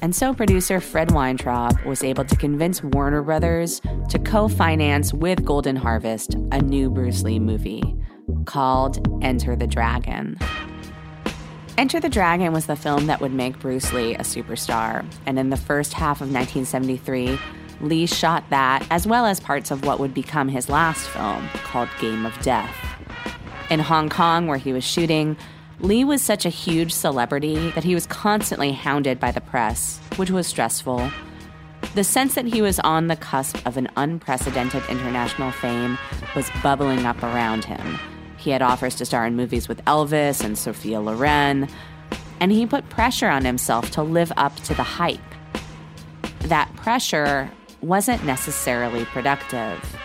And 0.00 0.14
so 0.14 0.34
producer 0.34 0.80
Fred 0.80 1.12
Weintraub 1.12 1.80
was 1.82 2.02
able 2.02 2.24
to 2.24 2.36
convince 2.36 2.82
Warner 2.82 3.22
Brothers 3.22 3.80
to 4.08 4.18
co 4.18 4.48
finance 4.48 5.14
with 5.14 5.44
Golden 5.44 5.76
Harvest 5.76 6.34
a 6.50 6.60
new 6.60 6.90
Bruce 6.90 7.22
Lee 7.22 7.38
movie 7.38 7.82
called 8.44 9.22
Enter 9.22 9.56
the 9.56 9.66
Dragon. 9.66 10.38
Enter 11.78 12.00
the 12.00 12.08
Dragon 12.08 12.52
was 12.52 12.66
the 12.66 12.76
film 12.76 13.06
that 13.06 13.20
would 13.20 13.32
make 13.32 13.58
Bruce 13.58 13.92
Lee 13.92 14.14
a 14.14 14.20
superstar, 14.20 15.06
and 15.26 15.38
in 15.38 15.50
the 15.50 15.56
first 15.56 15.94
half 15.94 16.20
of 16.20 16.32
1973, 16.32 17.38
Lee 17.80 18.06
shot 18.06 18.44
that 18.50 18.86
as 18.90 19.06
well 19.06 19.26
as 19.26 19.40
parts 19.40 19.70
of 19.70 19.84
what 19.84 19.98
would 19.98 20.14
become 20.14 20.48
his 20.48 20.68
last 20.68 21.08
film 21.08 21.48
called 21.64 21.88
Game 22.00 22.26
of 22.26 22.38
Death. 22.40 22.76
In 23.70 23.80
Hong 23.80 24.08
Kong, 24.08 24.46
where 24.46 24.58
he 24.58 24.72
was 24.72 24.84
shooting, 24.84 25.36
Lee 25.80 26.04
was 26.04 26.22
such 26.22 26.44
a 26.44 26.50
huge 26.50 26.92
celebrity 26.92 27.70
that 27.70 27.84
he 27.84 27.94
was 27.94 28.06
constantly 28.06 28.72
hounded 28.72 29.18
by 29.18 29.32
the 29.32 29.40
press, 29.40 29.98
which 30.16 30.30
was 30.30 30.46
stressful. 30.46 31.10
The 31.94 32.04
sense 32.04 32.34
that 32.34 32.46
he 32.46 32.62
was 32.62 32.78
on 32.80 33.08
the 33.08 33.16
cusp 33.16 33.66
of 33.66 33.76
an 33.76 33.88
unprecedented 33.96 34.82
international 34.88 35.50
fame 35.50 35.98
was 36.36 36.50
bubbling 36.62 37.06
up 37.06 37.20
around 37.22 37.64
him. 37.64 37.98
He 38.42 38.50
had 38.50 38.60
offers 38.60 38.96
to 38.96 39.06
star 39.06 39.24
in 39.24 39.36
movies 39.36 39.68
with 39.68 39.84
Elvis 39.84 40.44
and 40.44 40.58
Sophia 40.58 41.00
Loren, 41.00 41.68
and 42.40 42.50
he 42.50 42.66
put 42.66 42.88
pressure 42.88 43.28
on 43.28 43.44
himself 43.44 43.92
to 43.92 44.02
live 44.02 44.32
up 44.36 44.56
to 44.64 44.74
the 44.74 44.82
hype. 44.82 45.20
That 46.40 46.68
pressure 46.74 47.48
wasn't 47.82 48.24
necessarily 48.24 49.04
productive. 49.04 49.96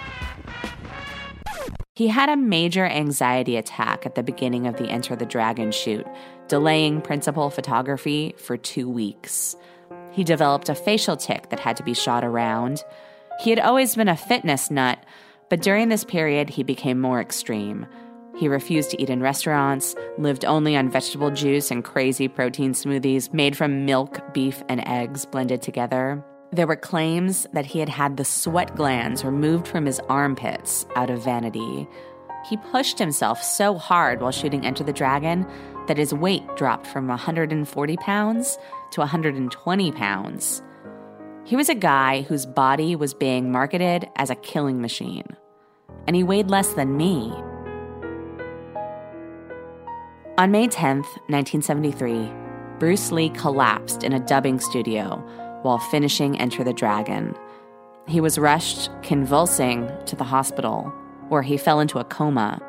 He 1.96 2.10
had 2.10 2.30
a 2.30 2.38
major 2.38 2.86
anxiety 2.86 3.58
attack 3.58 4.06
at 4.06 4.14
the 4.14 4.22
beginning 4.22 4.68
of 4.68 4.78
the 4.78 4.88
Enter 4.88 5.16
the 5.16 5.26
Dragon 5.26 5.72
shoot, 5.72 6.06
delaying 6.48 7.02
principal 7.02 7.50
photography 7.50 8.36
for 8.38 8.56
two 8.56 8.88
weeks. 8.88 9.56
He 10.12 10.24
developed 10.24 10.70
a 10.70 10.76
facial 10.76 11.18
tic 11.18 11.50
that 11.50 11.60
had 11.60 11.76
to 11.78 11.84
be 11.84 11.96
shot 11.96 12.24
around. 12.24 12.84
He 13.42 13.50
had 13.50 13.58
always 13.58 13.96
been 13.96 14.08
a 14.08 14.16
fitness 14.16 14.70
nut, 14.70 15.04
but 15.50 15.64
during 15.64 15.90
this 15.90 16.04
period 16.04 16.52
he 16.52 16.62
became 16.62 17.00
more 17.00 17.20
extreme. 17.20 17.88
He 18.38 18.48
refused 18.48 18.92
to 18.92 19.02
eat 19.02 19.10
in 19.10 19.22
restaurants, 19.22 19.96
lived 20.20 20.46
only 20.46 20.76
on 20.76 20.92
vegetable 20.92 21.32
juice 21.32 21.72
and 21.72 21.84
crazy 21.84 22.28
protein 22.28 22.74
smoothies 22.74 23.34
made 23.34 23.58
from 23.58 23.86
milk, 23.86 24.34
beef, 24.34 24.62
and 24.70 24.88
eggs 24.88 25.26
blended 25.26 25.64
together. 25.64 26.24
There 26.52 26.68
were 26.68 26.76
claims 26.76 27.48
that 27.54 27.66
he 27.66 27.80
had 27.80 27.90
had 27.90 28.16
the 28.16 28.24
sweat 28.24 28.76
glands 28.76 29.26
removed 29.26 29.68
from 29.68 29.88
his 29.88 30.00
armpits 30.08 30.86
out 30.96 31.10
of 31.10 31.24
vanity. 31.24 31.88
He 32.48 32.58
pushed 32.58 33.00
himself 33.00 33.42
so 33.42 33.76
hard 33.76 34.22
while 34.22 34.32
shooting 34.32 34.66
Enter 34.66 34.84
the 34.84 34.94
Dragon 34.94 35.46
that 35.88 35.98
his 35.98 36.14
weight 36.14 36.44
dropped 36.56 36.86
from 36.86 37.08
140 37.08 37.98
pounds 37.98 38.58
to 38.92 39.02
120 39.02 39.92
pounds. 39.94 40.62
He 41.44 41.56
was 41.56 41.70
a 41.70 41.76
guy 41.76 42.22
whose 42.22 42.46
body 42.46 42.96
was 42.96 43.16
being 43.16 43.52
marketed 43.52 44.08
as 44.16 44.30
a 44.30 44.36
killing 44.36 44.80
machine, 44.80 45.26
and 46.06 46.16
he 46.16 46.24
weighed 46.24 46.52
less 46.52 46.74
than 46.74 46.98
me. 46.98 47.34
On 50.40 50.52
May 50.52 50.68
10th, 50.68 51.08
1973, 51.30 52.32
Bruce 52.78 53.12
Lee 53.12 53.30
collapsed 53.30 54.04
in 54.04 54.14
a 54.14 54.20
dubbing 54.20 54.60
studio 54.60 55.16
while 55.64 55.80
finishing 55.80 56.40
Enter 56.40 56.64
the 56.64 56.74
Dragon. 56.74 57.36
He 58.08 58.22
was 58.22 58.38
rushed, 58.38 58.92
convulsing, 59.02 59.90
to 60.06 60.16
the 60.16 60.24
hospital, 60.24 60.94
where 61.30 61.42
he 61.42 61.58
fell 61.58 61.80
into 61.80 61.98
a 61.98 62.04
coma. 62.04 62.62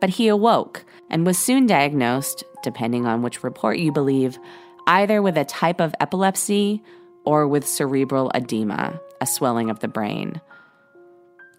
But 0.00 0.08
he 0.08 0.28
awoke 0.28 0.86
and 1.10 1.26
was 1.26 1.36
soon 1.36 1.66
diagnosed, 1.66 2.42
depending 2.62 3.04
on 3.04 3.20
which 3.20 3.44
report 3.44 3.76
you 3.76 3.92
believe, 3.92 4.38
either 4.86 5.20
with 5.20 5.36
a 5.36 5.44
type 5.44 5.78
of 5.78 5.94
epilepsy 6.00 6.82
or 7.26 7.46
with 7.46 7.68
cerebral 7.68 8.30
edema, 8.34 8.98
a 9.20 9.26
swelling 9.26 9.68
of 9.68 9.80
the 9.80 9.88
brain. 9.88 10.40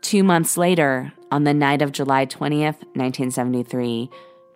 Two 0.02 0.24
months 0.24 0.58
later, 0.58 1.14
on 1.30 1.44
the 1.44 1.54
night 1.54 1.84
of 1.84 1.92
July 1.92 2.26
20th, 2.26 2.82
1973, 2.96 4.10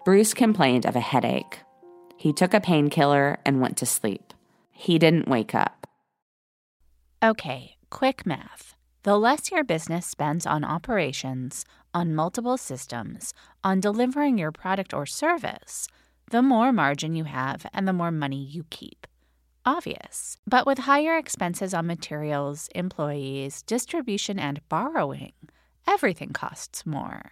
Bruce 0.10 0.34
complained 0.34 0.88
of 0.88 0.96
a 0.96 1.00
headache. 1.00 1.60
He 2.18 2.34
took 2.34 2.56
a 2.56 2.60
painkiller 2.60 3.38
and 3.46 3.62
went 3.62 3.78
to 3.78 3.86
sleep. 3.86 4.34
He 4.72 4.98
didn't 4.98 5.28
wake 5.28 5.54
up. 5.54 5.86
Okay, 7.22 7.78
quick 7.92 8.26
math. 8.26 8.74
The 9.04 9.20
less 9.20 9.52
your 9.52 9.64
business 9.64 10.08
spends 10.08 10.48
on 10.48 10.64
operations, 10.64 11.64
on 11.94 12.16
multiple 12.16 12.58
systems, 12.58 13.36
on 13.64 13.82
delivering 13.82 14.40
your 14.40 14.52
product 14.52 14.96
or 14.96 15.06
service, 15.06 15.88
the 16.32 16.42
more 16.42 16.74
margin 16.74 17.14
you 17.14 17.26
have 17.26 17.68
and 17.72 17.88
the 17.88 17.94
more 17.94 18.10
money 18.10 18.44
you 18.44 18.66
keep. 18.72 19.06
Obvious. 19.64 20.38
But 20.48 20.66
with 20.66 20.80
higher 20.80 21.18
expenses 21.18 21.72
on 21.72 21.86
materials, 21.86 22.68
employees, 22.74 23.62
distribution, 23.62 24.40
and 24.40 24.60
borrowing, 24.70 25.34
everything 25.86 26.34
costs 26.34 26.84
more. 26.84 27.32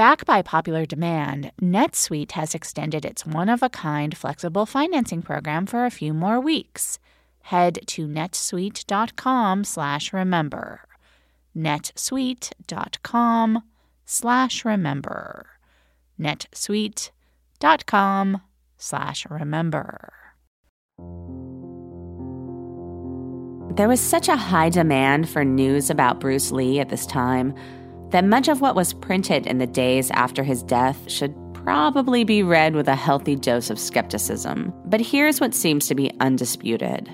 Backed 0.00 0.24
by 0.24 0.40
popular 0.40 0.86
demand, 0.86 1.52
NetSuite 1.60 2.32
has 2.32 2.54
extended 2.54 3.04
its 3.04 3.26
one 3.26 3.50
of 3.50 3.62
a 3.62 3.68
kind 3.68 4.16
flexible 4.16 4.64
financing 4.64 5.20
program 5.20 5.66
for 5.66 5.84
a 5.84 5.90
few 5.90 6.14
more 6.14 6.40
weeks. 6.40 6.98
Head 7.42 7.80
to 7.88 8.08
netsuite.com 8.08 9.64
slash 9.64 10.14
remember. 10.14 10.80
netsuite.com 11.54 13.62
slash 14.06 14.64
remember. 14.64 15.46
netsuite.com 16.18 18.40
slash 18.78 19.26
remember. 19.28 20.12
There 23.76 23.88
was 23.88 24.00
such 24.00 24.28
a 24.28 24.36
high 24.36 24.70
demand 24.70 25.28
for 25.28 25.44
news 25.44 25.90
about 25.90 26.20
Bruce 26.20 26.50
Lee 26.50 26.80
at 26.80 26.88
this 26.88 27.04
time 27.04 27.54
that 28.10 28.24
much 28.24 28.48
of 28.48 28.60
what 28.60 28.74
was 28.74 28.92
printed 28.92 29.46
in 29.46 29.58
the 29.58 29.66
days 29.66 30.10
after 30.12 30.42
his 30.42 30.62
death 30.62 31.10
should 31.10 31.34
probably 31.54 32.24
be 32.24 32.42
read 32.42 32.74
with 32.74 32.88
a 32.88 32.94
healthy 32.94 33.36
dose 33.36 33.70
of 33.70 33.78
skepticism. 33.78 34.72
But 34.86 35.00
here's 35.00 35.40
what 35.40 35.54
seems 35.54 35.86
to 35.88 35.94
be 35.94 36.12
undisputed 36.20 37.10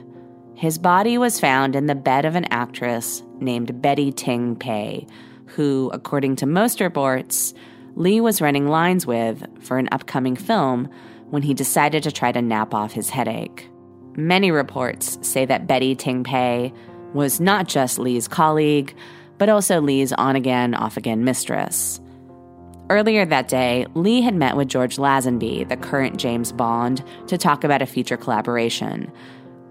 his 0.55 0.79
body 0.79 1.19
was 1.19 1.39
found 1.39 1.77
in 1.77 1.85
the 1.85 1.95
bed 1.95 2.25
of 2.25 2.35
an 2.35 2.47
actress 2.47 3.23
named 3.41 3.83
Betty 3.83 4.11
Ting 4.11 4.57
Pei, 4.57 5.07
who, 5.49 5.91
according 5.93 6.37
to 6.37 6.47
most 6.47 6.81
reports, 6.81 7.53
Lee 7.95 8.23
was 8.23 8.41
running 8.41 8.67
lines 8.67 9.07
with 9.07 9.45
for 9.61 9.77
an 9.77 9.91
upcoming 9.93 10.35
film 10.35 10.89
when 11.29 11.43
he 11.43 11.53
decided 11.53 12.03
to 12.05 12.11
try 12.11 12.33
to 12.33 12.41
nap 12.41 12.73
off 12.73 12.93
his 12.93 13.11
headache. 13.11 13.69
Many 14.17 14.51
reports 14.51 15.19
say 15.21 15.45
that 15.45 15.67
Betty 15.67 15.95
Ting 15.95 16.25
Pei 16.25 16.73
was 17.13 17.39
not 17.39 17.69
just 17.69 17.99
Lee's 17.99 18.27
colleague, 18.27 18.97
but 19.39 19.49
also 19.49 19.81
Lee's 19.81 20.13
on 20.13 20.37
again, 20.37 20.75
off 20.75 20.97
again 20.97 21.25
mistress. 21.25 22.01
Earlier 22.89 23.27
that 23.27 23.49
day, 23.49 23.87
Lee 23.95 24.21
had 24.21 24.35
met 24.35 24.57
with 24.57 24.69
George 24.69 24.97
Lazenby, 24.97 25.69
the 25.69 25.77
current 25.77 26.19
James 26.19 26.53
Bond, 26.53 27.03
to 27.27 27.37
talk 27.37 27.65
about 27.65 27.83
a 27.83 27.87
future 27.87 28.17
collaboration. 28.17 29.11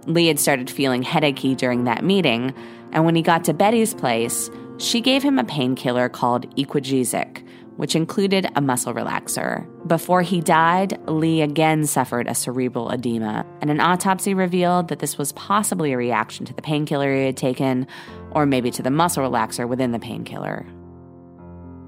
Lee 0.05 0.27
had 0.27 0.39
started 0.39 0.69
feeling 0.69 1.01
headachy 1.01 1.55
during 1.55 1.85
that 1.85 2.03
meeting, 2.03 2.53
and 2.91 3.05
when 3.05 3.15
he 3.15 3.21
got 3.21 3.45
to 3.45 3.53
Betty's 3.53 3.93
place, 3.93 4.49
she 4.77 4.99
gave 4.99 5.23
him 5.23 5.39
a 5.39 5.45
painkiller 5.45 6.09
called 6.09 6.53
Equagesic, 6.57 7.47
which 7.77 7.95
included 7.95 8.49
a 8.55 8.61
muscle 8.61 8.93
relaxer. 8.93 9.65
Before 9.87 10.21
he 10.21 10.41
died, 10.41 10.99
Lee 11.09 11.41
again 11.41 11.85
suffered 11.85 12.27
a 12.27 12.35
cerebral 12.35 12.89
edema, 12.89 13.45
and 13.61 13.69
an 13.69 13.79
autopsy 13.79 14.33
revealed 14.33 14.89
that 14.89 14.99
this 14.99 15.17
was 15.17 15.31
possibly 15.33 15.93
a 15.93 15.97
reaction 15.97 16.45
to 16.45 16.53
the 16.53 16.61
painkiller 16.61 17.13
he 17.15 17.25
had 17.25 17.37
taken, 17.37 17.87
or 18.35 18.45
maybe 18.45 18.69
to 18.69 18.83
the 18.83 18.91
muscle 18.91 19.23
relaxer 19.23 19.67
within 19.67 19.91
the 19.91 19.99
painkiller. 19.99 20.67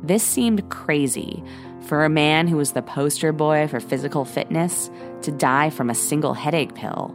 This 0.01 0.23
seemed 0.23 0.69
crazy 0.69 1.43
for 1.81 2.05
a 2.05 2.09
man 2.09 2.47
who 2.47 2.57
was 2.57 2.71
the 2.71 2.81
poster 2.81 3.31
boy 3.31 3.67
for 3.67 3.79
physical 3.79 4.25
fitness 4.25 4.89
to 5.21 5.31
die 5.31 5.69
from 5.69 5.89
a 5.89 5.95
single 5.95 6.33
headache 6.33 6.73
pill. 6.73 7.13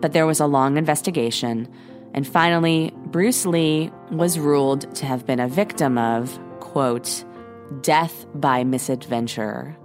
But 0.00 0.12
there 0.12 0.26
was 0.26 0.40
a 0.40 0.46
long 0.46 0.76
investigation, 0.76 1.68
and 2.12 2.26
finally, 2.26 2.92
Bruce 3.06 3.44
Lee 3.44 3.90
was 4.10 4.38
ruled 4.38 4.94
to 4.96 5.06
have 5.06 5.26
been 5.26 5.40
a 5.40 5.48
victim 5.48 5.98
of, 5.98 6.38
quote, 6.60 7.24
death 7.80 8.26
by 8.34 8.62
misadventure. 8.62 9.76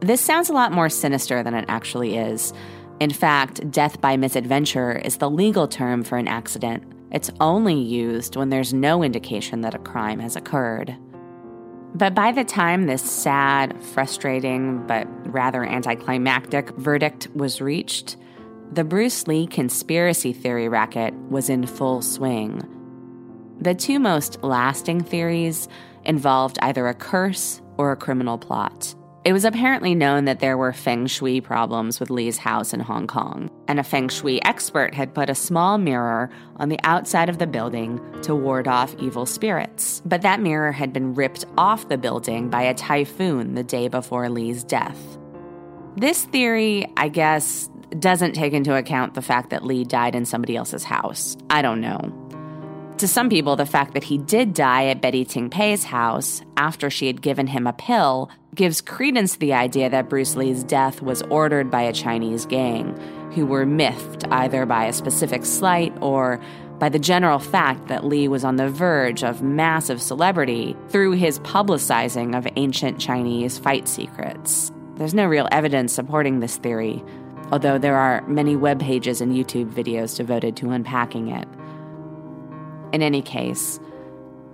This 0.00 0.20
sounds 0.20 0.48
a 0.50 0.52
lot 0.52 0.72
more 0.72 0.88
sinister 0.88 1.42
than 1.42 1.54
it 1.54 1.64
actually 1.68 2.16
is. 2.16 2.52
In 3.00 3.10
fact, 3.10 3.68
death 3.70 4.00
by 4.00 4.16
misadventure 4.16 4.92
is 4.92 5.16
the 5.16 5.30
legal 5.30 5.66
term 5.66 6.04
for 6.04 6.18
an 6.18 6.28
accident. 6.28 6.84
It's 7.14 7.30
only 7.40 7.76
used 7.76 8.34
when 8.34 8.50
there's 8.50 8.74
no 8.74 9.04
indication 9.04 9.60
that 9.60 9.76
a 9.76 9.78
crime 9.78 10.18
has 10.18 10.34
occurred. 10.34 10.96
But 11.94 12.12
by 12.12 12.32
the 12.32 12.42
time 12.42 12.86
this 12.86 13.08
sad, 13.08 13.80
frustrating, 13.80 14.84
but 14.88 15.06
rather 15.32 15.64
anticlimactic 15.64 16.70
verdict 16.70 17.28
was 17.32 17.60
reached, 17.60 18.16
the 18.72 18.82
Bruce 18.82 19.28
Lee 19.28 19.46
conspiracy 19.46 20.32
theory 20.32 20.68
racket 20.68 21.14
was 21.30 21.48
in 21.48 21.66
full 21.66 22.02
swing. 22.02 22.68
The 23.60 23.76
two 23.76 24.00
most 24.00 24.42
lasting 24.42 25.04
theories 25.04 25.68
involved 26.04 26.58
either 26.62 26.88
a 26.88 26.94
curse 26.94 27.62
or 27.78 27.92
a 27.92 27.96
criminal 27.96 28.38
plot. 28.38 28.92
It 29.24 29.32
was 29.32 29.46
apparently 29.46 29.94
known 29.94 30.26
that 30.26 30.40
there 30.40 30.58
were 30.58 30.74
feng 30.74 31.06
shui 31.06 31.40
problems 31.40 31.98
with 31.98 32.10
Lee's 32.10 32.36
house 32.36 32.74
in 32.74 32.80
Hong 32.80 33.06
Kong, 33.06 33.50
and 33.66 33.80
a 33.80 33.82
feng 33.82 34.10
shui 34.10 34.42
expert 34.44 34.92
had 34.92 35.14
put 35.14 35.30
a 35.30 35.34
small 35.34 35.78
mirror 35.78 36.28
on 36.56 36.68
the 36.68 36.78
outside 36.84 37.30
of 37.30 37.38
the 37.38 37.46
building 37.46 37.98
to 38.20 38.34
ward 38.34 38.68
off 38.68 38.94
evil 38.98 39.24
spirits. 39.24 40.02
But 40.04 40.20
that 40.20 40.40
mirror 40.40 40.72
had 40.72 40.92
been 40.92 41.14
ripped 41.14 41.46
off 41.56 41.88
the 41.88 41.96
building 41.96 42.50
by 42.50 42.64
a 42.64 42.74
typhoon 42.74 43.54
the 43.54 43.64
day 43.64 43.88
before 43.88 44.28
Lee's 44.28 44.62
death. 44.62 44.98
This 45.96 46.24
theory, 46.24 46.86
I 46.98 47.08
guess, 47.08 47.70
doesn't 47.98 48.34
take 48.34 48.52
into 48.52 48.76
account 48.76 49.14
the 49.14 49.22
fact 49.22 49.48
that 49.50 49.64
Lee 49.64 49.84
died 49.84 50.14
in 50.14 50.26
somebody 50.26 50.54
else's 50.54 50.84
house. 50.84 51.34
I 51.48 51.62
don't 51.62 51.80
know. 51.80 52.20
To 52.98 53.08
some 53.08 53.28
people, 53.28 53.56
the 53.56 53.66
fact 53.66 53.94
that 53.94 54.04
he 54.04 54.18
did 54.18 54.54
die 54.54 54.86
at 54.86 55.00
Betty 55.00 55.24
Ting 55.24 55.50
Pei's 55.50 55.82
house 55.82 56.42
after 56.56 56.90
she 56.90 57.06
had 57.06 57.22
given 57.22 57.46
him 57.46 57.66
a 57.66 57.72
pill 57.72 58.30
gives 58.54 58.80
credence 58.80 59.32
to 59.32 59.38
the 59.38 59.52
idea 59.52 59.90
that 59.90 60.08
Bruce 60.08 60.36
Lee's 60.36 60.64
death 60.64 61.02
was 61.02 61.22
ordered 61.22 61.70
by 61.70 61.82
a 61.82 61.92
Chinese 61.92 62.46
gang 62.46 62.96
who 63.34 63.46
were 63.46 63.66
miffed 63.66 64.24
either 64.30 64.64
by 64.64 64.84
a 64.84 64.92
specific 64.92 65.44
slight 65.44 65.92
or 66.00 66.40
by 66.78 66.88
the 66.88 66.98
general 66.98 67.38
fact 67.38 67.88
that 67.88 68.04
Lee 68.04 68.28
was 68.28 68.44
on 68.44 68.56
the 68.56 68.68
verge 68.68 69.22
of 69.22 69.42
massive 69.42 70.02
celebrity 70.02 70.76
through 70.88 71.12
his 71.12 71.38
publicizing 71.40 72.36
of 72.36 72.46
ancient 72.56 73.00
Chinese 73.00 73.58
fight 73.58 73.88
secrets. 73.88 74.72
There's 74.96 75.14
no 75.14 75.26
real 75.26 75.48
evidence 75.50 75.92
supporting 75.92 76.40
this 76.40 76.56
theory, 76.56 77.02
although 77.50 77.78
there 77.78 77.96
are 77.96 78.26
many 78.28 78.56
web 78.56 78.80
pages 78.80 79.20
and 79.20 79.32
YouTube 79.32 79.72
videos 79.72 80.16
devoted 80.16 80.56
to 80.56 80.70
unpacking 80.70 81.28
it. 81.28 81.48
In 82.92 83.02
any 83.02 83.22
case, 83.22 83.80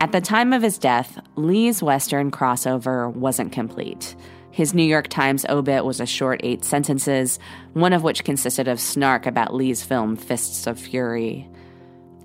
at 0.01 0.13
the 0.13 0.21
time 0.21 0.53
of 0.53 0.63
his 0.63 0.79
death, 0.79 1.21
Lee's 1.37 1.83
Western 1.83 2.31
crossover 2.31 3.13
wasn't 3.13 3.53
complete. 3.53 4.17
His 4.51 4.75
New 4.75 4.83
York 4.83 5.09
Times 5.09 5.45
obit 5.49 5.85
was 5.85 6.01
a 6.01 6.07
short 6.07 6.41
eight 6.43 6.65
sentences, 6.65 7.39
one 7.75 7.93
of 7.93 8.03
which 8.03 8.25
consisted 8.25 8.67
of 8.67 8.81
snark 8.81 9.27
about 9.27 9.55
Lee's 9.55 9.85
film 9.85 10.17
Fists 10.17 10.67
of 10.67 10.81
Fury. 10.81 11.49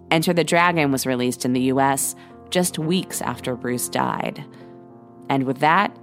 Enter 0.10 0.34
the 0.34 0.44
Dragon 0.44 0.92
was 0.92 1.06
released 1.06 1.46
in 1.46 1.54
the 1.54 1.64
US 1.64 2.16
just 2.50 2.80
weeks 2.80 3.22
after 3.22 3.56
Bruce 3.56 3.90
died. 3.90 4.44
And 5.30 5.44
with 5.44 5.60
that, 5.60 5.96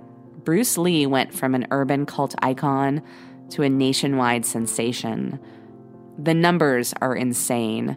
Bruce 0.45 0.77
Lee 0.77 1.07
went 1.07 1.33
from 1.33 1.55
an 1.55 1.67
urban 1.71 2.05
cult 2.05 2.35
icon 2.43 3.03
to 3.51 3.63
a 3.63 3.69
nationwide 3.69 4.45
sensation. 4.45 5.39
The 6.19 6.35
numbers 6.35 6.93
are 7.01 7.17
insane. 7.17 7.97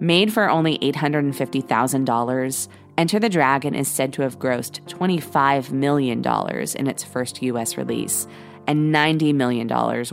Made 0.00 0.32
for 0.32 0.50
only 0.50 0.78
$850,000, 0.78 2.68
Enter 2.98 3.18
the 3.18 3.28
Dragon 3.28 3.74
is 3.74 3.88
said 3.88 4.12
to 4.14 4.22
have 4.22 4.38
grossed 4.38 4.82
$25 4.86 5.70
million 5.70 6.22
in 6.76 6.86
its 6.86 7.04
first 7.04 7.42
US 7.42 7.76
release 7.76 8.26
and 8.66 8.94
$90 8.94 9.34
million 9.34 9.68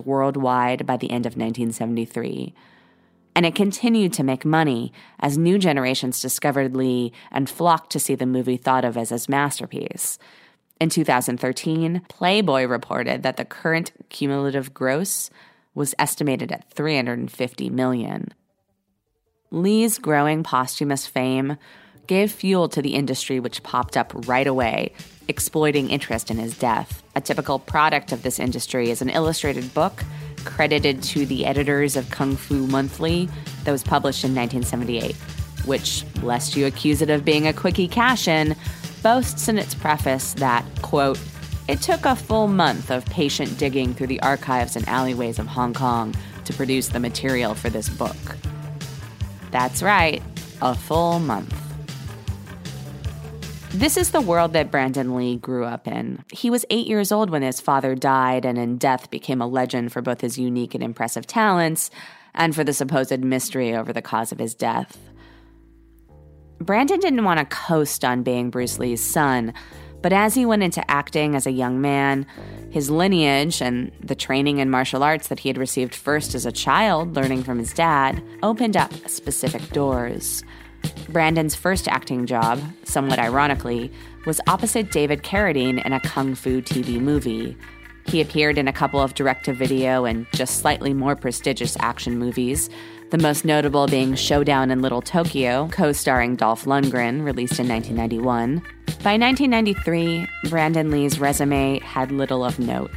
worldwide 0.05 0.85
by 0.85 0.97
the 0.97 1.11
end 1.11 1.25
of 1.25 1.33
1973. 1.33 2.53
And 3.35 3.45
it 3.45 3.55
continued 3.55 4.13
to 4.13 4.23
make 4.23 4.43
money 4.43 4.91
as 5.19 5.37
new 5.37 5.59
generations 5.59 6.21
discovered 6.21 6.75
Lee 6.75 7.11
and 7.31 7.49
flocked 7.49 7.91
to 7.91 7.99
see 7.99 8.15
the 8.15 8.25
movie 8.25 8.57
thought 8.57 8.85
of 8.85 8.97
as 8.97 9.09
his 9.09 9.29
masterpiece. 9.29 10.17
In 10.79 10.89
2013, 10.89 12.01
Playboy 12.07 12.63
reported 12.65 13.23
that 13.23 13.37
the 13.37 13.45
current 13.45 13.91
cumulative 14.09 14.73
gross 14.73 15.29
was 15.75 15.93
estimated 15.99 16.51
at 16.51 16.71
350 16.71 17.69
million. 17.69 18.33
Lee's 19.51 19.97
growing 19.97 20.43
posthumous 20.43 21.05
fame 21.05 21.57
gave 22.09 22.31
fuel 22.31 22.67
to 22.67 22.81
the 22.81 22.95
industry, 22.95 23.39
which 23.39 23.61
popped 23.61 23.95
up 23.95 24.11
right 24.27 24.47
away, 24.47 24.91
exploiting 25.27 25.91
interest 25.91 26.31
in 26.31 26.37
his 26.37 26.57
death. 26.57 27.03
A 27.15 27.21
typical 27.21 27.59
product 27.59 28.11
of 28.11 28.23
this 28.23 28.39
industry 28.39 28.89
is 28.89 29.03
an 29.03 29.11
illustrated 29.11 29.71
book 29.75 30.03
credited 30.43 31.03
to 31.03 31.27
the 31.27 31.45
editors 31.45 31.95
of 31.95 32.09
Kung 32.09 32.35
Fu 32.35 32.65
Monthly 32.65 33.29
that 33.63 33.71
was 33.71 33.83
published 33.83 34.23
in 34.23 34.33
1978, 34.33 35.15
which, 35.65 36.03
lest 36.23 36.55
you 36.55 36.65
accuse 36.65 37.03
it 37.03 37.11
of 37.11 37.23
being 37.23 37.45
a 37.45 37.53
quickie 37.53 37.87
cash 37.87 38.27
in, 38.27 38.55
boasts 39.03 39.47
in 39.47 39.59
its 39.59 39.75
preface 39.75 40.33
that, 40.33 40.65
quote, 40.81 41.19
it 41.67 41.79
took 41.79 42.05
a 42.05 42.15
full 42.15 42.47
month 42.47 42.89
of 42.89 43.05
patient 43.05 43.55
digging 43.59 43.93
through 43.93 44.07
the 44.07 44.21
archives 44.21 44.75
and 44.75 44.87
alleyways 44.89 45.37
of 45.37 45.45
Hong 45.45 45.75
Kong 45.75 46.15
to 46.45 46.53
produce 46.53 46.87
the 46.87 46.99
material 46.99 47.53
for 47.53 47.69
this 47.69 47.87
book. 47.87 48.17
That's 49.51 49.83
right, 49.83 50.23
a 50.59 50.73
full 50.73 51.19
month. 51.19 51.68
This 53.71 53.97
is 53.97 54.09
the 54.09 54.19
world 54.19 54.53
that 54.53 54.71
Brandon 54.71 55.15
Lee 55.15 55.37
grew 55.37 55.63
up 55.63 55.87
in. 55.87 56.23
He 56.31 56.49
was 56.49 56.65
eight 56.71 56.87
years 56.87 57.11
old 57.11 57.29
when 57.29 57.43
his 57.43 57.61
father 57.61 57.93
died, 57.93 58.43
and 58.43 58.57
in 58.57 58.77
death 58.77 59.11
became 59.11 59.41
a 59.41 59.47
legend 59.47 59.91
for 59.91 60.01
both 60.01 60.21
his 60.21 60.39
unique 60.39 60.73
and 60.73 60.83
impressive 60.83 61.27
talents 61.27 61.91
and 62.33 62.55
for 62.55 62.63
the 62.63 62.73
supposed 62.73 63.19
mystery 63.23 63.75
over 63.75 63.93
the 63.93 64.01
cause 64.01 64.31
of 64.31 64.39
his 64.39 64.55
death. 64.55 64.97
Brandon 66.59 66.99
didn't 66.99 67.23
want 67.23 67.39
to 67.39 67.45
coast 67.45 68.03
on 68.03 68.23
being 68.23 68.49
Bruce 68.49 68.79
Lee's 68.79 69.05
son, 69.05 69.53
but 70.01 70.13
as 70.13 70.33
he 70.33 70.47
went 70.47 70.63
into 70.63 70.89
acting 70.89 71.35
as 71.35 71.45
a 71.45 71.51
young 71.51 71.79
man, 71.79 72.25
his 72.71 72.89
lineage 72.89 73.61
and 73.61 73.91
the 74.03 74.15
training 74.15 74.57
in 74.57 74.71
martial 74.71 75.03
arts 75.03 75.27
that 75.27 75.39
he 75.39 75.49
had 75.49 75.59
received 75.59 75.93
first 75.93 76.33
as 76.33 76.47
a 76.47 76.51
child, 76.51 77.15
learning 77.15 77.43
from 77.43 77.59
his 77.59 77.71
dad, 77.73 78.23
opened 78.41 78.75
up 78.75 78.91
specific 79.07 79.69
doors. 79.69 80.43
Brandon's 81.09 81.55
first 81.55 81.87
acting 81.87 82.25
job, 82.25 82.61
somewhat 82.83 83.19
ironically, 83.19 83.91
was 84.25 84.41
opposite 84.47 84.91
David 84.91 85.23
Carradine 85.23 85.83
in 85.83 85.93
a 85.93 85.99
kung 85.99 86.35
fu 86.35 86.61
TV 86.61 86.99
movie. 86.99 87.57
He 88.05 88.21
appeared 88.21 88.57
in 88.57 88.67
a 88.67 88.73
couple 88.73 88.99
of 88.99 89.13
direct 89.13 89.45
to 89.45 89.53
video 89.53 90.05
and 90.05 90.25
just 90.33 90.57
slightly 90.57 90.93
more 90.93 91.15
prestigious 91.15 91.77
action 91.79 92.17
movies, 92.17 92.69
the 93.11 93.17
most 93.17 93.45
notable 93.45 93.87
being 93.87 94.15
Showdown 94.15 94.71
in 94.71 94.81
Little 94.81 95.01
Tokyo, 95.01 95.67
co 95.71 95.91
starring 95.91 96.35
Dolph 96.35 96.65
Lundgren, 96.65 97.23
released 97.23 97.59
in 97.59 97.67
1991. 97.67 98.61
By 99.03 99.17
1993, 99.17 100.27
Brandon 100.49 100.91
Lee's 100.91 101.19
resume 101.19 101.79
had 101.79 102.11
little 102.11 102.43
of 102.43 102.59
note. 102.59 102.91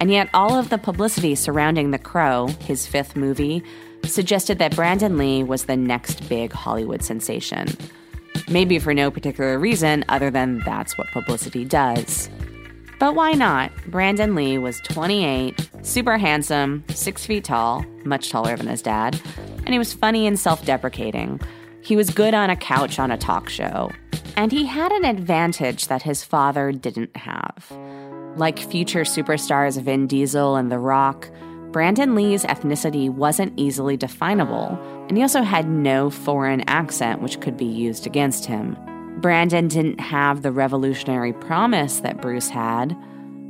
And 0.00 0.10
yet, 0.10 0.28
all 0.34 0.58
of 0.58 0.68
the 0.68 0.78
publicity 0.78 1.34
surrounding 1.34 1.90
The 1.90 1.98
Crow, 1.98 2.48
his 2.60 2.86
fifth 2.86 3.14
movie, 3.14 3.62
suggested 4.04 4.58
that 4.58 4.76
Brandon 4.76 5.16
Lee 5.16 5.42
was 5.42 5.64
the 5.64 5.76
next 5.76 6.28
big 6.28 6.52
Hollywood 6.52 7.02
sensation. 7.02 7.68
Maybe 8.48 8.78
for 8.78 8.92
no 8.94 9.10
particular 9.10 9.58
reason 9.58 10.04
other 10.08 10.30
than 10.30 10.60
that's 10.60 10.98
what 10.98 11.06
publicity 11.08 11.64
does. 11.64 12.28
But 12.98 13.14
why 13.14 13.32
not? 13.32 13.72
Brandon 13.88 14.34
Lee 14.34 14.58
was 14.58 14.80
28, 14.82 15.70
super 15.82 16.18
handsome, 16.18 16.84
six 16.90 17.26
feet 17.26 17.44
tall, 17.44 17.84
much 18.04 18.30
taller 18.30 18.56
than 18.56 18.68
his 18.68 18.82
dad, 18.82 19.20
and 19.64 19.70
he 19.70 19.78
was 19.78 19.92
funny 19.92 20.26
and 20.26 20.38
self 20.38 20.64
deprecating. 20.64 21.40
He 21.82 21.96
was 21.96 22.10
good 22.10 22.32
on 22.32 22.48
a 22.48 22.56
couch 22.56 22.98
on 23.00 23.10
a 23.10 23.18
talk 23.18 23.48
show. 23.48 23.90
And 24.36 24.52
he 24.52 24.64
had 24.64 24.92
an 24.92 25.04
advantage 25.04 25.88
that 25.88 26.02
his 26.02 26.22
father 26.22 26.72
didn't 26.72 27.16
have. 27.16 27.70
Like 28.36 28.58
future 28.58 29.02
superstars 29.02 29.80
Vin 29.82 30.06
Diesel 30.06 30.56
and 30.56 30.70
The 30.70 30.78
Rock, 30.78 31.28
Brandon 31.72 32.14
Lee's 32.14 32.44
ethnicity 32.44 33.08
wasn't 33.08 33.54
easily 33.56 33.96
definable, 33.96 34.78
and 35.08 35.16
he 35.16 35.22
also 35.22 35.40
had 35.40 35.66
no 35.66 36.10
foreign 36.10 36.60
accent 36.68 37.22
which 37.22 37.40
could 37.40 37.56
be 37.56 37.64
used 37.64 38.06
against 38.06 38.44
him. 38.44 38.76
Brandon 39.22 39.68
didn't 39.68 39.98
have 39.98 40.42
the 40.42 40.52
revolutionary 40.52 41.32
promise 41.32 42.00
that 42.00 42.20
Bruce 42.20 42.50
had, 42.50 42.94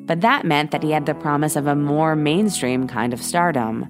but 0.06 0.20
that 0.20 0.44
meant 0.44 0.70
that 0.70 0.84
he 0.84 0.92
had 0.92 1.06
the 1.06 1.14
promise 1.14 1.56
of 1.56 1.66
a 1.66 1.74
more 1.74 2.14
mainstream 2.14 2.86
kind 2.86 3.12
of 3.12 3.20
stardom. 3.20 3.88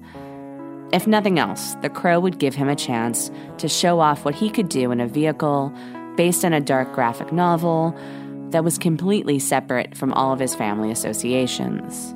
If 0.91 1.05
nothing 1.05 1.37
else, 1.37 1.75
The 1.83 1.89
Crow 1.89 2.19
would 2.19 2.39
give 2.39 2.55
him 2.55 2.69
a 2.69 2.75
chance 2.75 3.29
to 3.59 3.69
show 3.69 3.99
off 3.99 4.25
what 4.25 4.35
he 4.35 4.49
could 4.49 4.69
do 4.69 4.91
in 4.91 4.99
a 4.99 5.07
vehicle 5.07 5.71
based 6.15 6.43
on 6.43 6.53
a 6.53 6.61
dark 6.61 6.91
graphic 6.93 7.31
novel 7.31 7.95
that 8.49 8.63
was 8.63 8.79
completely 8.79 9.37
separate 9.37 9.95
from 9.95 10.11
all 10.13 10.33
of 10.33 10.39
his 10.39 10.55
family 10.55 10.89
associations. 10.89 12.15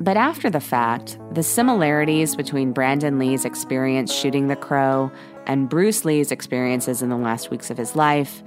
But 0.00 0.16
after 0.16 0.48
the 0.48 0.60
fact, 0.60 1.18
the 1.32 1.42
similarities 1.42 2.34
between 2.34 2.72
Brandon 2.72 3.18
Lee's 3.18 3.44
experience 3.44 4.10
shooting 4.12 4.48
the 4.48 4.56
crow 4.56 5.12
and 5.46 5.68
Bruce 5.68 6.06
Lee's 6.06 6.32
experiences 6.32 7.02
in 7.02 7.10
the 7.10 7.18
last 7.18 7.50
weeks 7.50 7.70
of 7.70 7.76
his 7.76 7.94
life 7.94 8.42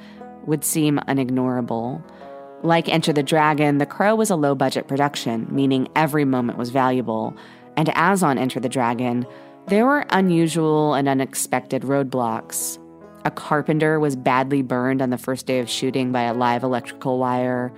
would 0.48 0.64
seem 0.64 1.00
unignorable. 1.08 2.04
Like 2.64 2.90
Enter 2.90 3.14
the 3.14 3.22
Dragon, 3.22 3.78
The 3.78 3.86
Crow 3.86 4.16
was 4.16 4.32
a 4.32 4.36
low 4.36 4.56
budget 4.56 4.88
production, 4.88 5.48
meaning 5.52 5.90
every 5.96 6.26
moment 6.26 6.58
was 6.58 6.72
valuable. 6.72 7.36
And 7.78 7.92
as 7.94 8.24
on 8.24 8.38
Enter 8.40 8.60
the 8.60 8.70
Dragon, 8.70 9.28
there 9.68 9.86
were 9.86 10.06
unusual 10.10 10.96
and 10.96 11.08
unexpected 11.08 11.84
roadblocks. 11.84 12.80
A 13.26 13.32
carpenter 13.32 14.00
was 14.00 14.16
badly 14.16 14.62
burned 14.62 15.02
on 15.02 15.10
the 15.10 15.18
first 15.18 15.46
day 15.46 15.60
of 15.60 15.70
shooting 15.70 16.12
by 16.12 16.24
a 16.24 16.34
live 16.34 16.64
electrical 16.64 17.20
wire. 17.20 17.72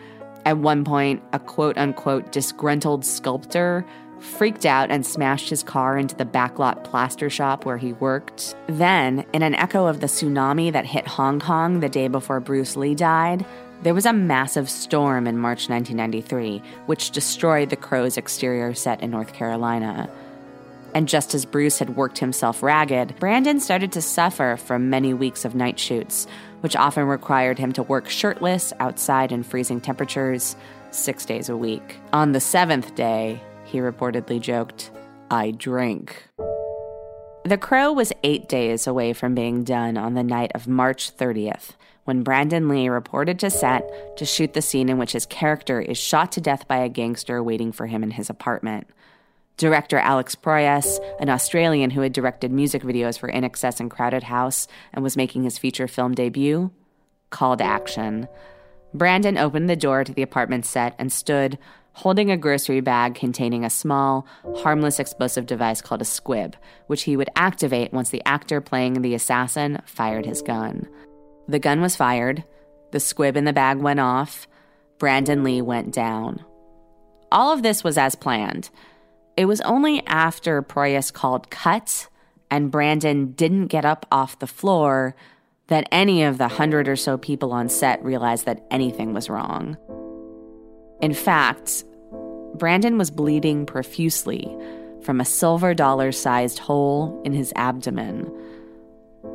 At 0.46 0.60
one 0.60 0.84
point, 0.84 1.24
a 1.34 1.40
quote 1.40 1.78
unquote 1.78 2.32
disgruntled 2.32 3.04
sculptor 3.04 3.86
freaked 4.20 4.66
out 4.66 4.92
and 4.92 5.06
smashed 5.06 5.50
his 5.50 5.64
car 5.64 5.98
into 5.98 6.16
the 6.16 6.26
backlot 6.26 6.84
plaster 6.84 7.30
shop 7.30 7.66
where 7.66 7.78
he 7.78 7.94
worked. 7.94 8.56
Then, 8.68 9.26
in 9.34 9.42
an 9.42 9.56
echo 9.56 9.88
of 9.88 10.00
the 10.00 10.08
tsunami 10.08 10.72
that 10.72 10.86
hit 10.86 11.08
Hong 11.08 11.40
Kong 11.40 11.80
the 11.80 11.90
day 11.90 12.08
before 12.08 12.40
Bruce 12.40 12.76
Lee 12.76 12.96
died, 12.96 13.46
there 13.84 13.94
was 13.94 14.06
a 14.06 14.14
massive 14.14 14.70
storm 14.70 15.28
in 15.28 15.38
March 15.38 15.70
1993, 15.70 16.62
which 16.86 17.12
destroyed 17.12 17.70
the 17.70 17.76
Crow's 17.76 18.18
exterior 18.18 18.74
set 18.74 19.02
in 19.02 19.12
North 19.12 19.34
Carolina. 19.34 20.10
And 20.94 21.10
just 21.10 21.36
as 21.36 21.46
Bruce 21.46 21.80
had 21.80 21.98
worked 21.98 22.20
himself 22.20 22.64
ragged, 22.64 23.20
Brandon 23.20 23.60
started 23.60 23.92
to 23.92 24.02
suffer 24.02 24.56
from 24.56 24.90
many 24.90 25.14
weeks 25.14 25.44
of 25.44 25.54
night 25.54 25.78
shoots, 25.78 26.26
which 26.62 26.76
often 26.76 27.06
required 27.06 27.60
him 27.60 27.72
to 27.74 27.84
work 27.84 28.10
shirtless 28.10 28.74
outside 28.80 29.32
in 29.32 29.44
freezing 29.44 29.82
temperatures 29.82 30.56
six 30.92 31.26
days 31.26 31.50
a 31.50 31.58
week. 31.58 31.98
On 32.14 32.32
the 32.32 32.40
seventh 32.40 32.96
day, 32.96 33.42
he 33.66 33.80
reportedly 33.80 34.40
joked, 34.40 34.92
I 35.30 35.52
drink. 35.52 36.28
The 37.44 37.58
Crow 37.58 37.94
was 37.94 38.12
eight 38.24 38.50
days 38.50 38.88
away 38.88 39.14
from 39.14 39.36
being 39.36 39.64
done 39.64 39.98
on 39.98 40.16
the 40.16 40.24
night 40.24 40.52
of 40.56 40.68
March 40.68 41.16
30th 41.16 41.72
when 42.06 42.24
Brandon 42.24 42.68
Lee 42.70 42.88
reported 42.88 43.40
to 43.40 43.50
set 43.50 44.18
to 44.18 44.26
shoot 44.26 44.54
the 44.54 44.62
scene 44.62 44.90
in 44.90 44.98
which 44.98 45.12
his 45.12 45.26
character 45.26 45.82
is 45.82 45.98
shot 45.98 46.32
to 46.32 46.42
death 46.42 46.68
by 46.68 46.78
a 46.78 46.90
gangster 46.90 47.44
waiting 47.44 47.72
for 47.72 47.88
him 47.88 48.04
in 48.04 48.12
his 48.12 48.30
apartment. 48.30 48.88
Director 49.58 49.98
Alex 49.98 50.36
Proyas, 50.36 51.00
an 51.20 51.30
Australian 51.30 51.92
who 51.92 52.02
had 52.02 52.12
directed 52.12 52.52
music 52.52 52.84
videos 52.84 53.18
for 53.18 53.32
INXS 53.32 53.80
and 53.80 53.90
Crowded 53.90 54.24
House 54.24 54.68
and 54.94 55.04
was 55.04 55.16
making 55.16 55.44
his 55.44 55.58
feature 55.58 55.88
film 55.88 56.14
debut, 56.14 56.72
called 57.30 57.62
action. 57.62 58.28
Brandon 58.94 59.38
opened 59.38 59.70
the 59.70 59.76
door 59.76 60.04
to 60.04 60.14
the 60.14 60.22
apartment 60.22 60.66
set 60.66 60.94
and 61.00 61.12
stood, 61.12 61.58
holding 61.94 62.30
a 62.30 62.38
grocery 62.38 62.82
bag 62.82 63.16
containing 63.16 63.64
a 63.64 63.70
small, 63.70 64.28
harmless 64.58 65.00
explosive 65.00 65.46
device 65.46 65.82
called 65.82 66.02
a 66.02 66.06
squib, 66.06 66.58
which 66.88 67.04
he 67.04 67.16
would 67.16 67.30
activate 67.38 67.94
once 67.94 68.10
the 68.10 68.22
actor 68.26 68.60
playing 68.60 69.02
the 69.02 69.16
assassin 69.16 69.82
fired 69.86 70.26
his 70.26 70.42
gun. 70.42 70.88
The 71.48 71.60
gun 71.60 71.80
was 71.80 71.96
fired, 71.96 72.44
the 72.92 73.00
squib 73.00 73.38
in 73.38 73.46
the 73.46 73.54
bag 73.54 73.78
went 73.78 74.02
off, 74.02 74.48
Brandon 74.98 75.44
Lee 75.44 75.62
went 75.62 75.94
down. 75.94 76.44
All 77.32 77.54
of 77.54 77.64
this 77.64 77.84
was 77.84 77.98
as 77.98 78.16
planned. 78.16 78.70
It 79.38 79.46
was 79.46 79.60
only 79.62 80.06
after 80.08 80.62
Proyas 80.62 81.12
called 81.12 81.50
cut 81.50 82.08
and 82.50 82.72
Brandon 82.72 83.32
didn't 83.34 83.68
get 83.68 83.84
up 83.84 84.06
off 84.12 84.40
the 84.40 84.48
floor 84.48 85.16
that 85.68 85.88
any 85.92 86.24
of 86.24 86.38
the 86.38 86.48
hundred 86.48 86.88
or 86.88 86.96
so 86.96 87.18
people 87.18 87.52
on 87.52 87.70
set 87.70 88.04
realized 88.04 88.46
that 88.46 88.66
anything 88.72 89.14
was 89.14 89.30
wrong. 89.30 89.78
In 91.02 91.14
fact, 91.14 91.84
Brandon 92.56 92.98
was 92.98 93.12
bleeding 93.12 93.66
profusely 93.66 94.56
from 95.02 95.20
a 95.20 95.26
silver 95.26 95.74
dollar 95.74 96.12
sized 96.12 96.60
hole 96.60 97.22
in 97.26 97.34
his 97.34 97.52
abdomen. 97.56 98.32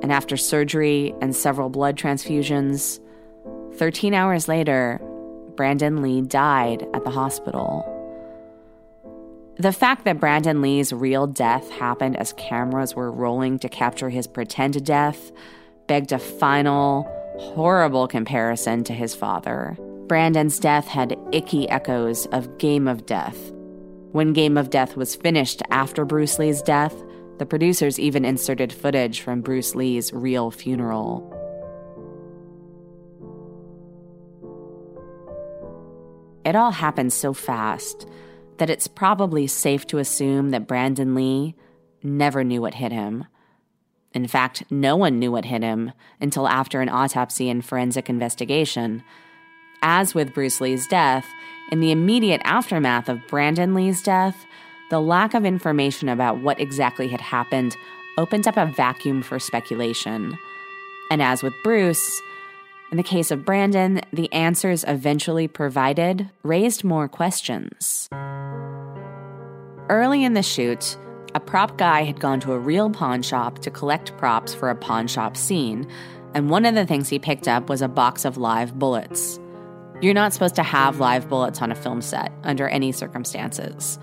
And 0.02 0.12
after 0.12 0.36
surgery 0.36 1.14
and 1.20 1.36
several 1.36 1.68
blood 1.68 1.96
transfusions, 1.96 3.00
13 3.74 4.14
hours 4.14 4.48
later, 4.48 4.98
Brandon 5.56 6.00
Lee 6.00 6.22
died 6.22 6.86
at 6.94 7.04
the 7.04 7.10
hospital. 7.10 7.89
The 9.58 9.72
fact 9.72 10.04
that 10.04 10.20
Brandon 10.20 10.62
Lee's 10.62 10.92
real 10.92 11.26
death 11.26 11.70
happened 11.70 12.16
as 12.16 12.32
cameras 12.34 12.94
were 12.94 13.12
rolling 13.12 13.58
to 13.58 13.68
capture 13.68 14.08
his 14.08 14.26
pretend 14.26 14.84
death 14.84 15.32
begged 15.86 16.12
a 16.12 16.18
final, 16.18 17.02
horrible 17.38 18.06
comparison 18.06 18.84
to 18.84 18.94
his 18.94 19.14
father. 19.14 19.76
Brandon's 20.06 20.58
death 20.58 20.86
had 20.86 21.18
icky 21.32 21.68
echoes 21.68 22.26
of 22.26 22.58
Game 22.58 22.88
of 22.88 23.06
Death. 23.06 23.52
When 24.12 24.32
Game 24.32 24.56
of 24.56 24.70
Death 24.70 24.96
was 24.96 25.14
finished 25.14 25.62
after 25.70 26.04
Bruce 26.04 26.38
Lee's 26.38 26.62
death, 26.62 26.94
the 27.38 27.46
producers 27.46 27.98
even 27.98 28.24
inserted 28.24 28.72
footage 28.72 29.20
from 29.20 29.40
Bruce 29.40 29.74
Lee's 29.74 30.12
real 30.12 30.50
funeral. 30.50 31.36
It 36.44 36.56
all 36.56 36.70
happened 36.70 37.12
so 37.12 37.32
fast 37.32 38.06
that 38.60 38.70
it's 38.70 38.86
probably 38.86 39.46
safe 39.46 39.86
to 39.86 39.96
assume 39.96 40.50
that 40.50 40.66
Brandon 40.66 41.14
Lee 41.14 41.54
never 42.02 42.44
knew 42.44 42.60
what 42.60 42.74
hit 42.74 42.92
him. 42.92 43.24
In 44.12 44.26
fact, 44.26 44.64
no 44.70 44.96
one 44.96 45.18
knew 45.18 45.32
what 45.32 45.46
hit 45.46 45.62
him 45.62 45.92
until 46.20 46.46
after 46.46 46.82
an 46.82 46.90
autopsy 46.90 47.48
and 47.48 47.64
forensic 47.64 48.10
investigation. 48.10 49.02
As 49.80 50.14
with 50.14 50.34
Bruce 50.34 50.60
Lee's 50.60 50.86
death, 50.86 51.26
in 51.72 51.80
the 51.80 51.90
immediate 51.90 52.42
aftermath 52.44 53.08
of 53.08 53.26
Brandon 53.28 53.72
Lee's 53.72 54.02
death, 54.02 54.44
the 54.90 55.00
lack 55.00 55.32
of 55.32 55.46
information 55.46 56.10
about 56.10 56.42
what 56.42 56.60
exactly 56.60 57.08
had 57.08 57.22
happened 57.22 57.74
opened 58.18 58.46
up 58.46 58.58
a 58.58 58.66
vacuum 58.66 59.22
for 59.22 59.38
speculation. 59.38 60.36
And 61.10 61.22
as 61.22 61.42
with 61.42 61.54
Bruce, 61.64 62.20
in 62.90 62.96
the 62.96 63.02
case 63.02 63.30
of 63.30 63.44
Brandon, 63.44 64.00
the 64.12 64.32
answers 64.32 64.84
eventually 64.86 65.46
provided 65.46 66.28
raised 66.42 66.82
more 66.82 67.08
questions. 67.08 68.08
Early 69.88 70.24
in 70.24 70.34
the 70.34 70.42
shoot, 70.42 70.96
a 71.34 71.40
prop 71.40 71.78
guy 71.78 72.02
had 72.02 72.18
gone 72.18 72.40
to 72.40 72.52
a 72.52 72.58
real 72.58 72.90
pawn 72.90 73.22
shop 73.22 73.60
to 73.60 73.70
collect 73.70 74.16
props 74.18 74.52
for 74.52 74.70
a 74.70 74.74
pawn 74.74 75.06
shop 75.06 75.36
scene, 75.36 75.88
and 76.34 76.50
one 76.50 76.66
of 76.66 76.74
the 76.74 76.86
things 76.86 77.08
he 77.08 77.18
picked 77.18 77.46
up 77.46 77.68
was 77.68 77.82
a 77.82 77.88
box 77.88 78.24
of 78.24 78.36
live 78.36 78.78
bullets. 78.78 79.38
You're 80.00 80.14
not 80.14 80.32
supposed 80.32 80.56
to 80.56 80.62
have 80.62 80.98
live 80.98 81.28
bullets 81.28 81.60
on 81.60 81.70
a 81.70 81.74
film 81.74 82.02
set 82.02 82.32
under 82.42 82.68
any 82.68 82.90
circumstances. 82.90 83.98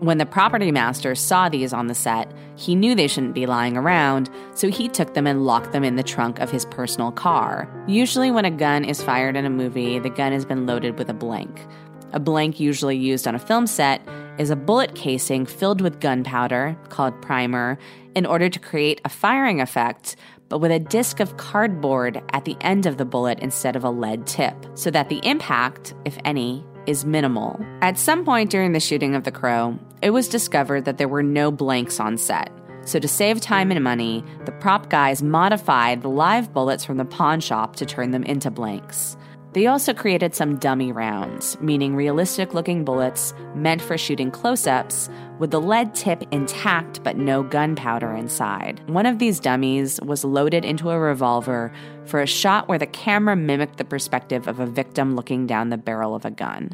When 0.00 0.16
the 0.16 0.24
property 0.24 0.72
master 0.72 1.14
saw 1.14 1.50
these 1.50 1.74
on 1.74 1.88
the 1.88 1.94
set, 1.94 2.32
he 2.56 2.74
knew 2.74 2.94
they 2.94 3.06
shouldn't 3.06 3.34
be 3.34 3.44
lying 3.44 3.76
around, 3.76 4.30
so 4.54 4.70
he 4.70 4.88
took 4.88 5.12
them 5.12 5.26
and 5.26 5.44
locked 5.44 5.72
them 5.72 5.84
in 5.84 5.96
the 5.96 6.02
trunk 6.02 6.38
of 6.38 6.50
his 6.50 6.64
personal 6.64 7.12
car. 7.12 7.68
Usually, 7.86 8.30
when 8.30 8.46
a 8.46 8.50
gun 8.50 8.82
is 8.82 9.02
fired 9.02 9.36
in 9.36 9.44
a 9.44 9.50
movie, 9.50 9.98
the 9.98 10.08
gun 10.08 10.32
has 10.32 10.46
been 10.46 10.64
loaded 10.64 10.98
with 10.98 11.10
a 11.10 11.14
blank. 11.14 11.66
A 12.14 12.18
blank, 12.18 12.58
usually 12.58 12.96
used 12.96 13.28
on 13.28 13.34
a 13.34 13.38
film 13.38 13.66
set, 13.66 14.00
is 14.38 14.48
a 14.48 14.56
bullet 14.56 14.94
casing 14.94 15.44
filled 15.44 15.82
with 15.82 16.00
gunpowder, 16.00 16.78
called 16.88 17.20
primer, 17.20 17.78
in 18.14 18.24
order 18.24 18.48
to 18.48 18.58
create 18.58 19.02
a 19.04 19.10
firing 19.10 19.60
effect, 19.60 20.16
but 20.48 20.60
with 20.60 20.72
a 20.72 20.78
disc 20.78 21.20
of 21.20 21.36
cardboard 21.36 22.22
at 22.32 22.46
the 22.46 22.56
end 22.62 22.86
of 22.86 22.96
the 22.96 23.04
bullet 23.04 23.38
instead 23.40 23.76
of 23.76 23.84
a 23.84 23.90
lead 23.90 24.26
tip, 24.26 24.54
so 24.72 24.90
that 24.90 25.10
the 25.10 25.20
impact, 25.24 25.92
if 26.06 26.16
any, 26.24 26.64
is 26.86 27.04
minimal. 27.04 27.60
At 27.82 27.98
some 27.98 28.24
point 28.24 28.50
during 28.50 28.72
the 28.72 28.80
shooting 28.80 29.14
of 29.14 29.24
The 29.24 29.30
Crow, 29.30 29.78
it 30.02 30.10
was 30.10 30.28
discovered 30.28 30.84
that 30.84 30.98
there 30.98 31.08
were 31.08 31.22
no 31.22 31.50
blanks 31.50 32.00
on 32.00 32.16
set. 32.16 32.50
So, 32.84 32.98
to 32.98 33.08
save 33.08 33.40
time 33.40 33.70
and 33.70 33.84
money, 33.84 34.24
the 34.46 34.52
prop 34.52 34.88
guys 34.88 35.22
modified 35.22 36.02
the 36.02 36.08
live 36.08 36.52
bullets 36.52 36.84
from 36.84 36.96
the 36.96 37.04
pawn 37.04 37.40
shop 37.40 37.76
to 37.76 37.86
turn 37.86 38.10
them 38.10 38.24
into 38.24 38.50
blanks. 38.50 39.16
They 39.52 39.66
also 39.66 39.92
created 39.92 40.34
some 40.34 40.58
dummy 40.58 40.92
rounds, 40.92 41.60
meaning 41.60 41.96
realistic 41.96 42.54
looking 42.54 42.84
bullets 42.84 43.34
meant 43.56 43.82
for 43.82 43.98
shooting 43.98 44.30
close 44.30 44.66
ups 44.66 45.10
with 45.40 45.50
the 45.50 45.60
lead 45.60 45.92
tip 45.94 46.22
intact 46.30 47.02
but 47.02 47.16
no 47.16 47.42
gunpowder 47.42 48.12
inside. 48.12 48.80
One 48.88 49.06
of 49.06 49.18
these 49.18 49.40
dummies 49.40 50.00
was 50.02 50.24
loaded 50.24 50.64
into 50.64 50.90
a 50.90 50.98
revolver 51.00 51.72
for 52.04 52.20
a 52.20 52.28
shot 52.28 52.68
where 52.68 52.78
the 52.78 52.86
camera 52.86 53.34
mimicked 53.34 53.78
the 53.78 53.84
perspective 53.84 54.46
of 54.46 54.60
a 54.60 54.66
victim 54.66 55.16
looking 55.16 55.48
down 55.48 55.70
the 55.70 55.76
barrel 55.76 56.14
of 56.14 56.24
a 56.24 56.30
gun. 56.30 56.70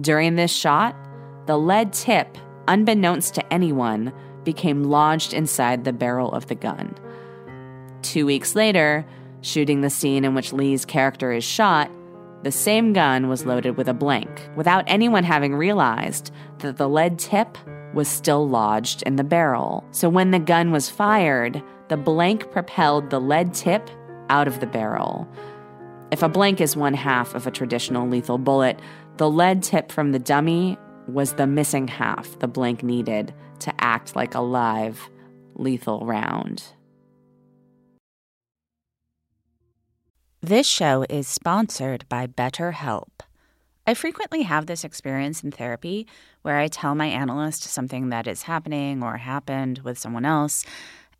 During 0.00 0.34
this 0.34 0.52
shot, 0.52 0.96
the 1.46 1.58
lead 1.58 1.92
tip, 1.92 2.38
unbeknownst 2.68 3.34
to 3.34 3.52
anyone, 3.52 4.12
became 4.44 4.84
lodged 4.84 5.34
inside 5.34 5.84
the 5.84 5.92
barrel 5.92 6.32
of 6.32 6.46
the 6.46 6.54
gun. 6.54 6.94
Two 8.02 8.26
weeks 8.26 8.54
later, 8.54 9.06
Shooting 9.42 9.80
the 9.80 9.90
scene 9.90 10.24
in 10.24 10.34
which 10.34 10.52
Lee's 10.52 10.84
character 10.84 11.32
is 11.32 11.42
shot, 11.42 11.90
the 12.44 12.52
same 12.52 12.92
gun 12.92 13.28
was 13.28 13.44
loaded 13.44 13.76
with 13.76 13.88
a 13.88 13.94
blank, 13.94 14.48
without 14.54 14.84
anyone 14.86 15.24
having 15.24 15.54
realized 15.54 16.30
that 16.58 16.76
the 16.76 16.88
lead 16.88 17.18
tip 17.18 17.58
was 17.92 18.06
still 18.06 18.48
lodged 18.48 19.02
in 19.02 19.16
the 19.16 19.24
barrel. 19.24 19.84
So 19.90 20.08
when 20.08 20.30
the 20.30 20.38
gun 20.38 20.70
was 20.70 20.88
fired, 20.88 21.60
the 21.88 21.96
blank 21.96 22.52
propelled 22.52 23.10
the 23.10 23.20
lead 23.20 23.52
tip 23.52 23.90
out 24.30 24.46
of 24.46 24.60
the 24.60 24.66
barrel. 24.66 25.28
If 26.12 26.22
a 26.22 26.28
blank 26.28 26.60
is 26.60 26.76
one 26.76 26.94
half 26.94 27.34
of 27.34 27.46
a 27.46 27.50
traditional 27.50 28.08
lethal 28.08 28.38
bullet, 28.38 28.78
the 29.16 29.28
lead 29.28 29.62
tip 29.64 29.90
from 29.90 30.12
the 30.12 30.20
dummy 30.20 30.78
was 31.08 31.34
the 31.34 31.46
missing 31.46 31.88
half 31.88 32.38
the 32.38 32.48
blank 32.48 32.82
needed 32.82 33.34
to 33.60 33.72
act 33.78 34.16
like 34.16 34.34
a 34.34 34.40
live, 34.40 35.08
lethal 35.54 36.04
round. 36.06 36.64
This 40.40 40.66
show 40.66 41.04
is 41.08 41.28
sponsored 41.28 42.04
by 42.08 42.26
BetterHelp. 42.26 43.20
I 43.86 43.94
frequently 43.94 44.42
have 44.42 44.66
this 44.66 44.84
experience 44.84 45.42
in 45.42 45.50
therapy 45.50 46.06
where 46.42 46.58
I 46.58 46.68
tell 46.68 46.94
my 46.94 47.06
analyst 47.06 47.62
something 47.64 48.08
that 48.08 48.26
is 48.26 48.42
happening 48.42 49.02
or 49.02 49.16
happened 49.16 49.80
with 49.80 49.98
someone 49.98 50.24
else, 50.24 50.64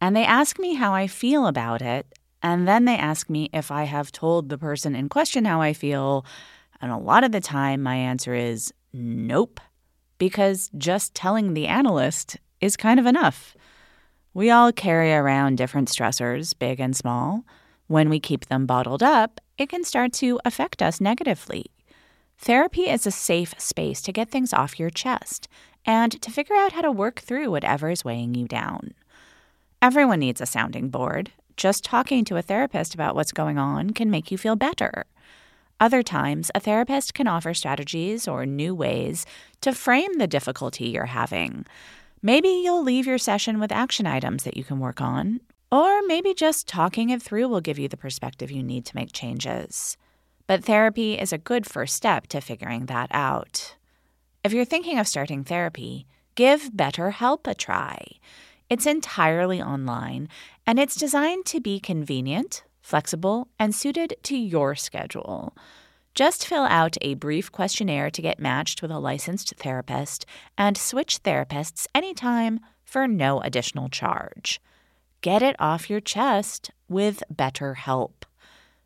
and 0.00 0.16
they 0.16 0.24
ask 0.24 0.58
me 0.58 0.74
how 0.74 0.92
I 0.92 1.06
feel 1.06 1.46
about 1.46 1.82
it, 1.82 2.06
and 2.42 2.66
then 2.66 2.84
they 2.84 2.96
ask 2.96 3.30
me 3.30 3.48
if 3.52 3.70
I 3.70 3.84
have 3.84 4.10
told 4.10 4.48
the 4.48 4.58
person 4.58 4.96
in 4.96 5.08
question 5.08 5.44
how 5.44 5.60
I 5.60 5.72
feel, 5.72 6.24
and 6.80 6.90
a 6.90 6.96
lot 6.96 7.22
of 7.22 7.30
the 7.30 7.40
time 7.40 7.82
my 7.82 7.94
answer 7.94 8.34
is 8.34 8.72
nope, 8.92 9.60
because 10.22 10.70
just 10.78 11.16
telling 11.16 11.52
the 11.52 11.66
analyst 11.66 12.36
is 12.60 12.76
kind 12.76 13.00
of 13.00 13.06
enough. 13.06 13.56
We 14.32 14.52
all 14.52 14.70
carry 14.70 15.12
around 15.12 15.58
different 15.58 15.88
stressors, 15.88 16.56
big 16.56 16.78
and 16.78 16.94
small. 16.94 17.44
When 17.88 18.08
we 18.08 18.20
keep 18.20 18.46
them 18.46 18.64
bottled 18.64 19.02
up, 19.02 19.40
it 19.58 19.68
can 19.68 19.82
start 19.82 20.12
to 20.12 20.38
affect 20.44 20.80
us 20.80 21.00
negatively. 21.00 21.72
Therapy 22.38 22.82
is 22.82 23.04
a 23.04 23.10
safe 23.10 23.52
space 23.58 24.00
to 24.02 24.12
get 24.12 24.30
things 24.30 24.52
off 24.52 24.78
your 24.78 24.90
chest 24.90 25.48
and 25.84 26.12
to 26.22 26.30
figure 26.30 26.54
out 26.54 26.70
how 26.70 26.82
to 26.82 26.92
work 26.92 27.18
through 27.18 27.50
whatever 27.50 27.90
is 27.90 28.04
weighing 28.04 28.36
you 28.36 28.46
down. 28.46 28.94
Everyone 29.82 30.20
needs 30.20 30.40
a 30.40 30.46
sounding 30.46 30.88
board. 30.88 31.32
Just 31.56 31.82
talking 31.82 32.24
to 32.26 32.36
a 32.36 32.42
therapist 32.42 32.94
about 32.94 33.16
what's 33.16 33.32
going 33.32 33.58
on 33.58 33.90
can 33.90 34.08
make 34.08 34.30
you 34.30 34.38
feel 34.38 34.54
better. 34.54 35.04
Other 35.82 36.04
times, 36.04 36.48
a 36.54 36.60
therapist 36.60 37.12
can 37.12 37.26
offer 37.26 37.52
strategies 37.52 38.28
or 38.28 38.46
new 38.46 38.72
ways 38.72 39.26
to 39.62 39.72
frame 39.72 40.16
the 40.16 40.28
difficulty 40.28 40.84
you're 40.90 41.06
having. 41.06 41.66
Maybe 42.22 42.46
you'll 42.46 42.84
leave 42.84 43.04
your 43.04 43.18
session 43.18 43.58
with 43.58 43.72
action 43.72 44.06
items 44.06 44.44
that 44.44 44.56
you 44.56 44.62
can 44.62 44.78
work 44.78 45.00
on, 45.00 45.40
or 45.72 46.00
maybe 46.06 46.34
just 46.34 46.68
talking 46.68 47.10
it 47.10 47.20
through 47.20 47.48
will 47.48 47.60
give 47.60 47.80
you 47.80 47.88
the 47.88 47.96
perspective 47.96 48.48
you 48.48 48.62
need 48.62 48.86
to 48.86 48.94
make 48.94 49.12
changes. 49.12 49.96
But 50.46 50.62
therapy 50.64 51.18
is 51.18 51.32
a 51.32 51.36
good 51.36 51.66
first 51.66 51.96
step 51.96 52.28
to 52.28 52.40
figuring 52.40 52.86
that 52.86 53.08
out. 53.10 53.74
If 54.44 54.52
you're 54.52 54.64
thinking 54.64 55.00
of 55.00 55.08
starting 55.08 55.42
therapy, 55.42 56.06
give 56.36 56.70
BetterHelp 56.70 57.48
a 57.48 57.56
try. 57.56 58.06
It's 58.70 58.86
entirely 58.86 59.60
online 59.60 60.28
and 60.64 60.78
it's 60.78 60.94
designed 60.94 61.44
to 61.46 61.60
be 61.60 61.80
convenient, 61.80 62.62
flexible, 62.82 63.48
and 63.58 63.74
suited 63.74 64.14
to 64.24 64.36
your 64.36 64.74
schedule. 64.74 65.56
Just 66.14 66.46
fill 66.46 66.64
out 66.64 66.98
a 67.00 67.14
brief 67.14 67.50
questionnaire 67.50 68.10
to 68.10 68.20
get 68.20 68.38
matched 68.38 68.82
with 68.82 68.90
a 68.90 68.98
licensed 68.98 69.54
therapist 69.56 70.26
and 70.58 70.76
switch 70.76 71.22
therapists 71.22 71.86
anytime 71.94 72.60
for 72.84 73.08
no 73.08 73.40
additional 73.40 73.88
charge. 73.88 74.60
Get 75.22 75.40
it 75.40 75.56
off 75.58 75.88
your 75.88 76.00
chest 76.00 76.70
with 76.88 77.22
BetterHelp. 77.32 78.24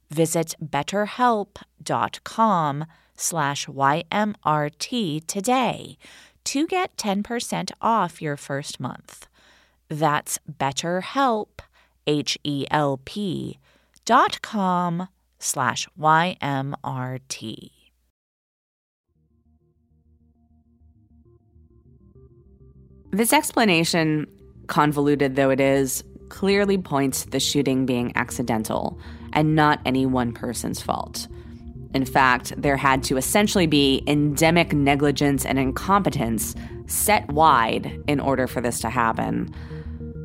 Visit 0.08 0.54
betterhelp.com 0.64 2.84
slash 3.16 3.66
YMRT 3.66 5.26
today 5.26 5.98
to 6.44 6.68
get 6.68 6.96
10% 6.96 7.72
off 7.80 8.22
your 8.22 8.36
first 8.36 8.78
month. 8.78 9.26
That's 9.88 10.38
betterhelp, 10.58 11.58
H-E-L-P 12.06 13.58
dot 14.06 14.40
com 14.40 15.08
slash 15.38 15.86
YMRT. 16.00 17.70
This 23.10 23.32
explanation, 23.32 24.26
convoluted 24.66 25.36
though 25.36 25.50
it 25.50 25.60
is, 25.60 26.02
clearly 26.28 26.78
points 26.78 27.22
to 27.22 27.30
the 27.30 27.40
shooting 27.40 27.86
being 27.86 28.12
accidental 28.16 28.98
and 29.32 29.54
not 29.54 29.80
any 29.84 30.06
one 30.06 30.32
person's 30.32 30.80
fault. 30.80 31.28
In 31.94 32.04
fact, 32.04 32.52
there 32.60 32.76
had 32.76 33.02
to 33.04 33.16
essentially 33.16 33.66
be 33.66 34.02
endemic 34.06 34.72
negligence 34.72 35.46
and 35.46 35.58
incompetence 35.58 36.54
set 36.86 37.26
wide 37.32 38.02
in 38.06 38.20
order 38.20 38.46
for 38.46 38.60
this 38.60 38.80
to 38.80 38.90
happen. 38.90 39.54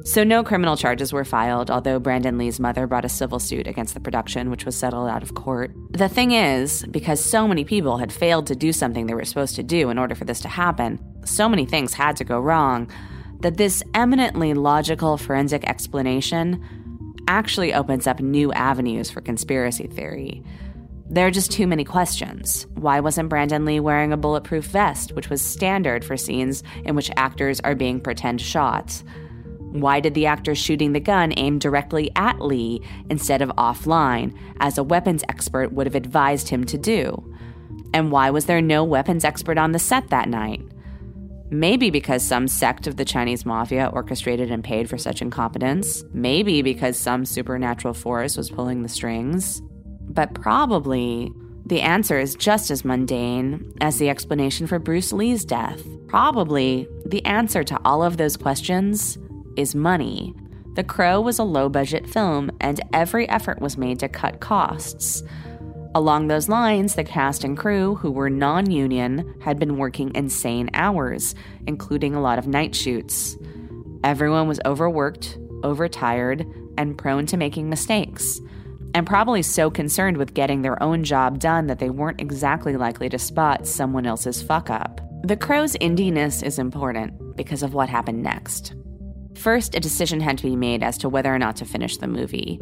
So, 0.04 0.24
no 0.24 0.44
criminal 0.44 0.76
charges 0.76 1.14
were 1.14 1.24
filed, 1.24 1.70
although 1.70 2.00
Brandon 2.00 2.38
Lee's 2.38 2.60
mother 2.60 2.88
brought 2.88 3.06
a 3.06 3.10
civil 3.10 3.40
suit 3.40 3.68
against 3.68 3.94
the 3.94 4.00
production, 4.00 4.50
which 4.50 4.66
was 4.66 4.76
settled 4.76 5.08
out 5.08 5.22
of 5.22 5.36
court. 5.36 5.72
The 5.92 6.10
thing 6.10 6.32
is, 6.32 6.84
because 6.90 7.24
so 7.24 7.48
many 7.48 7.64
people 7.64 7.98
had 7.98 8.12
failed 8.12 8.48
to 8.48 8.56
do 8.56 8.74
something 8.74 9.06
they 9.06 9.14
were 9.14 9.26
supposed 9.26 9.56
to 9.58 9.64
do 9.64 9.90
in 9.90 10.00
order 10.00 10.16
for 10.16 10.26
this 10.26 10.40
to 10.42 10.48
happen, 10.48 11.00
so 11.24 11.48
many 11.48 11.66
things 11.66 11.94
had 11.94 12.16
to 12.16 12.24
go 12.24 12.40
wrong, 12.40 12.90
that 13.42 13.58
this 13.58 13.84
eminently 13.94 14.56
logical 14.56 15.18
forensic 15.18 15.64
explanation 15.66 16.64
actually 17.28 17.74
opens 17.74 18.08
up 18.08 18.20
new 18.20 18.52
avenues 18.54 19.12
for 19.12 19.22
conspiracy 19.22 19.88
theory. 19.88 20.44
There 21.10 21.28
are 21.28 21.32
just 21.32 21.52
too 21.52 21.68
many 21.68 21.84
questions. 21.84 22.66
Why 22.74 23.02
wasn't 23.02 23.30
Brandon 23.30 23.66
Lee 23.66 23.80
wearing 23.80 24.14
a 24.14 24.18
bulletproof 24.18 24.66
vest, 24.66 25.12
which 25.12 25.30
was 25.30 25.42
standard 25.42 26.04
for 26.06 26.18
scenes 26.18 26.64
in 26.86 26.96
which 26.96 27.12
actors 27.18 27.60
are 27.60 27.76
being 27.76 28.00
pretend 28.00 28.42
shot? 28.42 29.04
Why 29.72 30.02
did 30.02 30.16
the 30.16 30.26
actor 30.26 30.54
shooting 30.54 30.92
the 30.92 31.00
gun 31.00 31.34
aim 31.38 31.58
directly 31.58 32.12
at 32.16 32.42
Lee 32.42 32.82
instead 33.10 33.42
of 33.42 33.50
offline, 33.58 34.36
as 34.60 34.78
a 34.78 34.84
weapons 34.84 35.24
expert 35.30 35.72
would 35.72 35.88
have 35.88 35.96
advised 35.96 36.50
him 36.50 36.66
to 36.66 36.78
do? 36.78 37.34
And 37.94 38.12
why 38.12 38.30
was 38.32 38.46
there 38.46 38.62
no 38.62 38.84
weapons 38.84 39.24
expert 39.24 39.58
on 39.58 39.72
the 39.72 39.80
set 39.80 40.10
that 40.10 40.28
night? 40.28 40.62
Maybe 41.50 41.90
because 41.90 42.24
some 42.24 42.48
sect 42.48 42.88
of 42.88 42.98
the 42.98 43.06
Chinese 43.06 43.46
mafia 43.46 43.90
orchestrated 43.92 44.52
and 44.52 44.64
paid 44.64 44.90
for 44.90 44.98
such 44.98 45.22
incompetence. 45.22 46.04
Maybe 46.14 46.62
because 46.62 46.98
some 46.98 47.26
supernatural 47.26 47.94
force 47.94 48.38
was 48.38 48.50
pulling 48.50 48.84
the 48.84 48.90
strings. 48.90 49.62
But 50.02 50.34
probably 50.34 51.32
the 51.66 51.82
answer 51.82 52.20
is 52.20 52.36
just 52.36 52.72
as 52.72 52.84
mundane 52.84 53.74
as 53.82 53.98
the 53.98 54.10
explanation 54.10 54.68
for 54.68 54.80
Bruce 54.80 55.14
Lee's 55.14 55.46
death. 55.46 55.82
Probably 56.08 56.88
the 57.06 57.26
answer 57.26 57.64
to 57.66 57.80
all 57.86 58.04
of 58.04 58.18
those 58.18 58.36
questions 58.36 59.18
is 59.58 59.76
money. 59.76 60.34
The 60.76 60.84
Crow 60.84 61.20
was 61.20 61.38
a 61.38 61.44
low 61.44 61.68
budget 61.68 62.08
film, 62.08 62.52
and 62.62 62.80
every 62.94 63.28
effort 63.28 63.60
was 63.60 63.78
made 63.78 64.00
to 64.00 64.08
cut 64.08 64.40
costs. 64.40 65.24
Along 65.94 66.28
those 66.28 66.48
lines, 66.48 66.96
the 66.96 67.04
cast 67.04 67.44
and 67.44 67.58
crew, 67.58 67.96
who 67.96 68.12
were 68.12 68.30
non 68.30 68.72
union, 68.72 69.36
had 69.42 69.60
been 69.60 69.78
working 69.78 70.16
insane 70.16 70.70
hours, 70.74 71.36
including 71.68 72.16
a 72.16 72.22
lot 72.22 72.40
of 72.40 72.48
night 72.48 72.74
shoots. 72.74 73.38
Everyone 74.04 74.48
was 74.48 74.62
overworked, 74.66 75.38
overtired, 75.64 76.46
and 76.78 76.98
prone 76.98 77.26
to 77.26 77.36
making 77.36 77.70
mistakes, 77.70 78.40
and 78.94 79.06
probably 79.06 79.42
so 79.42 79.70
concerned 79.70 80.16
with 80.16 80.34
getting 80.34 80.62
their 80.62 80.82
own 80.82 81.04
job 81.04 81.40
done 81.40 81.68
that 81.68 81.80
they 81.80 81.90
weren't 81.90 82.22
exactly 82.22 82.78
likely 82.78 83.10
to 83.10 83.20
spot 83.20 83.68
someone 83.68 84.06
else's 84.06 84.42
fuck 84.42 84.70
up. 84.70 85.02
The 85.24 85.36
Crow's 85.36 85.76
indiness 85.76 86.42
is 86.42 86.58
important 86.58 87.36
because 87.36 87.64
of 87.64 87.74
what 87.74 87.90
happened 87.90 88.24
next. 88.24 88.74
First, 89.42 89.74
a 89.74 89.80
decision 89.80 90.20
had 90.20 90.38
to 90.38 90.44
be 90.44 90.56
made 90.56 90.84
as 90.84 91.00
to 91.00 91.10
whether 91.10 91.34
or 91.34 91.40
not 91.40 91.56
to 91.56 91.66
finish 91.66 91.98
the 91.98 92.08
movie. 92.08 92.62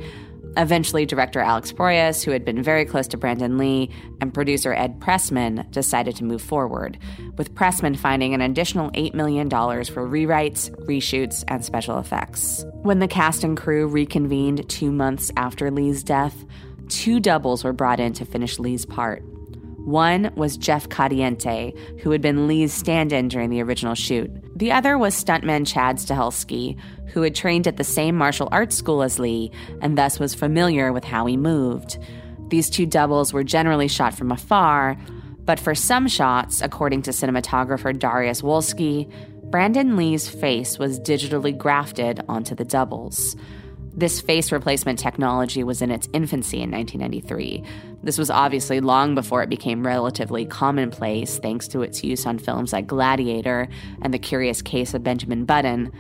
Eventually, 0.56 1.06
director 1.06 1.42
Alex 1.42 1.74
Proyas, 1.74 2.24
who 2.24 2.32
had 2.32 2.46
been 2.46 2.64
very 2.64 2.86
close 2.86 3.06
to 3.10 3.18
Brandon 3.18 3.58
Lee, 3.58 3.90
and 4.22 4.34
producer 4.34 4.72
Ed 4.72 5.02
Pressman 5.02 5.70
decided 5.72 6.16
to 6.16 6.24
move 6.24 6.42
forward, 6.42 6.98
with 7.38 7.54
Pressman 7.54 7.98
finding 7.98 8.34
an 8.34 8.40
additional 8.40 8.92
$8 8.92 9.14
million 9.14 9.50
for 9.50 10.08
rewrites, 10.08 10.70
reshoots, 10.86 11.44
and 11.50 11.66
special 11.66 12.00
effects. 12.00 12.64
When 12.76 13.00
the 13.00 13.10
cast 13.10 13.44
and 13.44 13.58
crew 13.58 13.86
reconvened 13.86 14.70
two 14.70 14.94
months 14.94 15.34
after 15.36 15.70
Lee's 15.72 16.02
death, 16.02 16.46
two 16.88 17.20
doubles 17.20 17.66
were 17.66 17.74
brought 17.74 18.00
in 18.00 18.14
to 18.14 18.26
finish 18.26 18.58
Lee's 18.58 18.86
part. 18.86 19.22
One 19.86 20.32
was 20.36 20.58
Jeff 20.58 20.90
Cadiente, 20.90 21.78
who 22.02 22.12
had 22.12 22.22
been 22.22 22.48
Lee's 22.48 22.74
stand 22.74 23.12
in 23.12 23.28
during 23.28 23.50
the 23.50 23.62
original 23.62 23.96
shoot. 23.96 24.30
The 24.58 24.72
other 24.72 24.98
was 24.98 25.16
stuntman 25.16 25.66
Chad 25.66 25.98
Stahelski, 25.98 26.78
who 27.10 27.22
had 27.22 27.36
trained 27.36 27.68
at 27.68 27.78
the 27.78 27.84
same 27.84 28.16
martial 28.16 28.50
arts 28.52 28.76
school 28.76 29.02
as 29.02 29.20
Lee 29.20 29.52
and 29.82 29.98
thus 29.98 30.20
was 30.20 30.36
familiar 30.36 30.94
with 30.94 31.04
how 31.04 31.26
he 31.26 31.38
moved. 31.38 31.98
These 32.50 32.70
two 32.70 32.86
doubles 32.86 33.34
were 33.34 33.44
generally 33.44 33.88
shot 33.88 34.14
from 34.14 34.32
afar, 34.32 34.98
but 35.46 35.60
for 35.60 35.74
some 35.74 36.08
shots, 36.08 36.62
according 36.62 37.04
to 37.04 37.12
cinematographer 37.12 37.98
Darius 37.98 38.42
Wolski, 38.42 39.12
Brandon 39.50 39.96
Lee's 39.96 40.30
face 40.30 40.78
was 40.78 41.00
digitally 41.00 41.58
grafted 41.58 42.22
onto 42.30 42.54
the 42.54 42.66
doubles. 42.66 43.36
This 43.94 44.22
face 44.22 44.52
replacement 44.52 45.00
technology 45.00 45.64
was 45.64 45.82
in 45.82 45.92
its 45.92 46.08
infancy 46.14 46.62
in 46.62 46.72
1993. 46.72 47.64
This 48.04 48.18
was 48.18 48.30
obviously 48.30 48.80
long 48.80 49.16
before 49.16 49.44
it 49.44 49.50
became 49.50 49.86
relatively 49.86 50.46
commonplace, 50.46 51.40
thanks 51.40 51.68
to 51.70 51.82
its 51.82 52.04
use 52.04 52.26
on 52.26 52.38
films 52.38 52.72
like 52.72 52.88
Gladiator 52.88 53.68
and 54.02 54.14
The 54.14 54.20
Curious 54.20 54.62
Case 54.62 54.94
of 54.94 55.04
Benjamin 55.04 55.46
Button. 55.46 55.92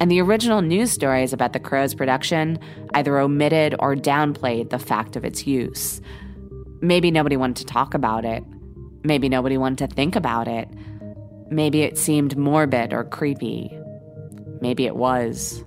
And 0.00 0.10
the 0.10 0.20
original 0.20 0.62
news 0.62 0.90
stories 0.90 1.32
about 1.32 1.52
the 1.52 1.60
Crow's 1.60 1.94
production 1.94 2.58
either 2.94 3.18
omitted 3.18 3.74
or 3.78 3.94
downplayed 3.94 4.70
the 4.70 4.78
fact 4.78 5.16
of 5.16 5.24
its 5.24 5.46
use. 5.46 6.00
Maybe 6.80 7.10
nobody 7.10 7.36
wanted 7.36 7.56
to 7.58 7.72
talk 7.72 7.92
about 7.92 8.24
it. 8.24 8.42
Maybe 9.04 9.28
nobody 9.28 9.58
wanted 9.58 9.88
to 9.88 9.94
think 9.94 10.16
about 10.16 10.48
it. 10.48 10.68
Maybe 11.50 11.82
it 11.82 11.98
seemed 11.98 12.36
morbid 12.36 12.92
or 12.92 13.04
creepy. 13.04 13.76
Maybe 14.60 14.86
it 14.86 14.96
was. 14.96 15.62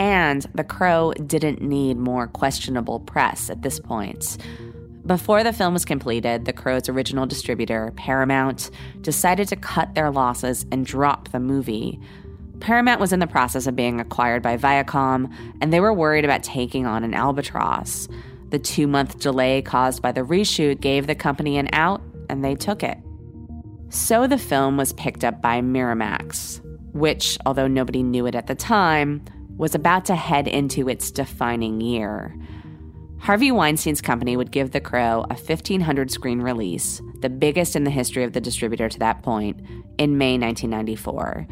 And 0.00 0.46
The 0.54 0.64
Crow 0.64 1.12
didn't 1.12 1.60
need 1.60 1.98
more 1.98 2.26
questionable 2.26 3.00
press 3.00 3.50
at 3.50 3.60
this 3.60 3.78
point. 3.78 4.38
Before 5.04 5.44
the 5.44 5.52
film 5.52 5.74
was 5.74 5.84
completed, 5.84 6.46
The 6.46 6.54
Crow's 6.54 6.88
original 6.88 7.26
distributor, 7.26 7.92
Paramount, 7.96 8.70
decided 9.02 9.48
to 9.48 9.56
cut 9.56 9.94
their 9.94 10.10
losses 10.10 10.64
and 10.72 10.86
drop 10.86 11.28
the 11.28 11.38
movie. 11.38 12.00
Paramount 12.60 12.98
was 12.98 13.12
in 13.12 13.20
the 13.20 13.26
process 13.26 13.66
of 13.66 13.76
being 13.76 14.00
acquired 14.00 14.42
by 14.42 14.56
Viacom, 14.56 15.30
and 15.60 15.70
they 15.70 15.80
were 15.80 15.92
worried 15.92 16.24
about 16.24 16.42
taking 16.42 16.86
on 16.86 17.04
an 17.04 17.12
albatross. 17.12 18.08
The 18.48 18.58
two 18.58 18.86
month 18.86 19.18
delay 19.18 19.60
caused 19.60 20.00
by 20.00 20.12
the 20.12 20.22
reshoot 20.22 20.80
gave 20.80 21.08
the 21.08 21.14
company 21.14 21.58
an 21.58 21.68
out, 21.74 22.00
and 22.30 22.42
they 22.42 22.54
took 22.54 22.82
it. 22.82 22.96
So 23.90 24.26
the 24.26 24.38
film 24.38 24.78
was 24.78 24.94
picked 24.94 25.24
up 25.24 25.42
by 25.42 25.60
Miramax, 25.60 26.62
which, 26.94 27.36
although 27.44 27.68
nobody 27.68 28.02
knew 28.02 28.24
it 28.24 28.34
at 28.34 28.46
the 28.46 28.54
time, 28.54 29.22
was 29.60 29.74
about 29.74 30.06
to 30.06 30.16
head 30.16 30.48
into 30.48 30.88
its 30.88 31.10
defining 31.10 31.82
year. 31.82 32.34
Harvey 33.18 33.52
Weinstein's 33.52 34.00
company 34.00 34.34
would 34.34 34.50
give 34.50 34.70
The 34.70 34.80
Crow 34.80 35.26
a 35.28 35.34
1,500 35.34 36.10
screen 36.10 36.40
release, 36.40 37.02
the 37.20 37.28
biggest 37.28 37.76
in 37.76 37.84
the 37.84 37.90
history 37.90 38.24
of 38.24 38.32
the 38.32 38.40
distributor 38.40 38.88
to 38.88 38.98
that 39.00 39.22
point, 39.22 39.60
in 39.98 40.16
May 40.16 40.38
1994. 40.38 41.46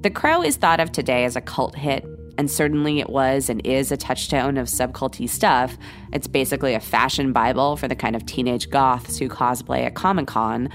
The 0.00 0.08
Crow 0.08 0.42
is 0.42 0.56
thought 0.56 0.80
of 0.80 0.90
today 0.90 1.26
as 1.26 1.36
a 1.36 1.42
cult 1.42 1.74
hit, 1.74 2.06
and 2.38 2.50
certainly 2.50 3.00
it 3.00 3.10
was 3.10 3.50
and 3.50 3.64
is 3.66 3.92
a 3.92 3.98
touchstone 3.98 4.56
of 4.56 4.66
subculty 4.66 5.28
stuff. 5.28 5.76
It's 6.14 6.26
basically 6.26 6.72
a 6.72 6.80
fashion 6.80 7.34
Bible 7.34 7.76
for 7.76 7.88
the 7.88 7.94
kind 7.94 8.16
of 8.16 8.24
teenage 8.24 8.70
goths 8.70 9.18
who 9.18 9.28
cosplay 9.28 9.84
at 9.84 9.94
Comic 9.94 10.28
Con. 10.28 10.70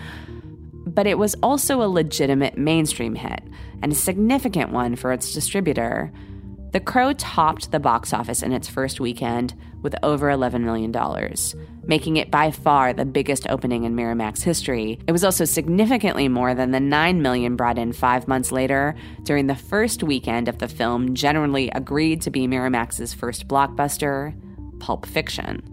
but 0.85 1.07
it 1.07 1.17
was 1.17 1.35
also 1.41 1.81
a 1.81 1.89
legitimate 1.89 2.57
mainstream 2.57 3.15
hit 3.15 3.43
and 3.81 3.91
a 3.91 3.95
significant 3.95 4.71
one 4.71 4.95
for 4.95 5.11
its 5.11 5.33
distributor. 5.33 6.11
The 6.71 6.79
Crow 6.79 7.13
topped 7.13 7.71
the 7.71 7.79
box 7.79 8.13
office 8.13 8.43
in 8.43 8.51
its 8.51 8.69
first 8.69 8.99
weekend 8.99 9.55
with 9.81 9.95
over 10.03 10.27
$11 10.27 10.61
million, 10.61 10.93
making 11.83 12.17
it 12.17 12.29
by 12.29 12.51
far 12.51 12.93
the 12.93 13.05
biggest 13.05 13.49
opening 13.49 13.85
in 13.85 13.95
Miramax 13.95 14.43
history. 14.43 14.99
It 15.07 15.11
was 15.11 15.23
also 15.23 15.45
significantly 15.45 16.27
more 16.27 16.53
than 16.53 16.69
the 16.69 16.79
9 16.79 17.23
million 17.23 17.55
brought 17.55 17.79
in 17.79 17.91
five 17.91 18.27
months 18.27 18.51
later 18.51 18.93
during 19.23 19.47
the 19.47 19.55
first 19.55 20.03
weekend 20.03 20.47
of 20.47 20.59
the 20.59 20.67
film 20.67 21.15
generally 21.15 21.71
agreed 21.71 22.21
to 22.21 22.29
be 22.29 22.47
Miramax's 22.47 23.15
first 23.15 23.47
blockbuster, 23.47 24.35
Pulp 24.79 25.07
Fiction. 25.07 25.63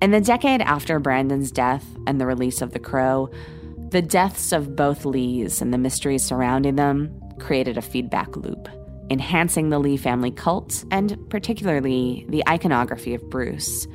In 0.00 0.12
the 0.12 0.20
decade 0.20 0.62
after 0.62 0.98
Brandon's 0.98 1.50
death 1.50 1.84
and 2.06 2.18
the 2.18 2.26
release 2.26 2.62
of 2.62 2.72
The 2.72 2.78
Crow, 2.78 3.28
the 3.90 4.00
deaths 4.00 4.52
of 4.52 4.76
both 4.76 5.04
Lees 5.04 5.60
and 5.60 5.74
the 5.74 5.78
mysteries 5.78 6.24
surrounding 6.24 6.76
them 6.76 7.20
created 7.38 7.76
a 7.76 7.82
feedback 7.82 8.34
loop 8.34 8.68
enhancing 9.10 9.70
the 9.70 9.78
Lee 9.78 9.96
family 9.96 10.30
cult 10.30 10.84
and 10.90 11.18
particularly 11.30 12.26
the 12.28 12.46
iconography 12.48 13.14
of 13.14 13.28
Bruce. 13.30 13.86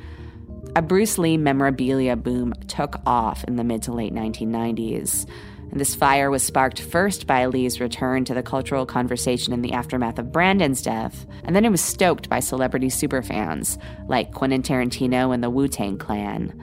A 0.76 0.82
Bruce 0.82 1.18
Lee 1.18 1.36
memorabilia 1.36 2.16
boom 2.16 2.52
took 2.66 2.96
off 3.06 3.44
in 3.44 3.56
the 3.56 3.64
mid 3.64 3.82
to 3.84 3.92
late 3.92 4.12
1990s. 4.12 5.28
And 5.70 5.80
this 5.80 5.94
fire 5.94 6.30
was 6.30 6.42
sparked 6.42 6.80
first 6.80 7.26
by 7.26 7.46
Lee's 7.46 7.80
return 7.80 8.24
to 8.24 8.34
the 8.34 8.42
cultural 8.42 8.86
conversation 8.86 9.52
in 9.52 9.62
the 9.62 9.72
aftermath 9.72 10.18
of 10.18 10.32
Brandon's 10.32 10.82
death, 10.82 11.26
and 11.44 11.54
then 11.54 11.64
it 11.64 11.70
was 11.70 11.80
stoked 11.80 12.28
by 12.28 12.40
celebrity 12.40 12.88
superfans 12.88 13.80
like 14.08 14.32
Quentin 14.32 14.62
Tarantino 14.62 15.32
and 15.32 15.42
the 15.42 15.50
Wu 15.50 15.68
Tang 15.68 15.98
Clan. 15.98 16.60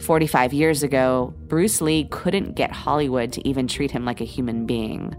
45 0.00 0.52
years 0.52 0.82
ago, 0.82 1.34
Bruce 1.46 1.80
Lee 1.80 2.04
couldn't 2.10 2.54
get 2.54 2.70
Hollywood 2.70 3.32
to 3.32 3.48
even 3.48 3.66
treat 3.66 3.90
him 3.90 4.04
like 4.04 4.20
a 4.20 4.24
human 4.24 4.66
being. 4.66 5.16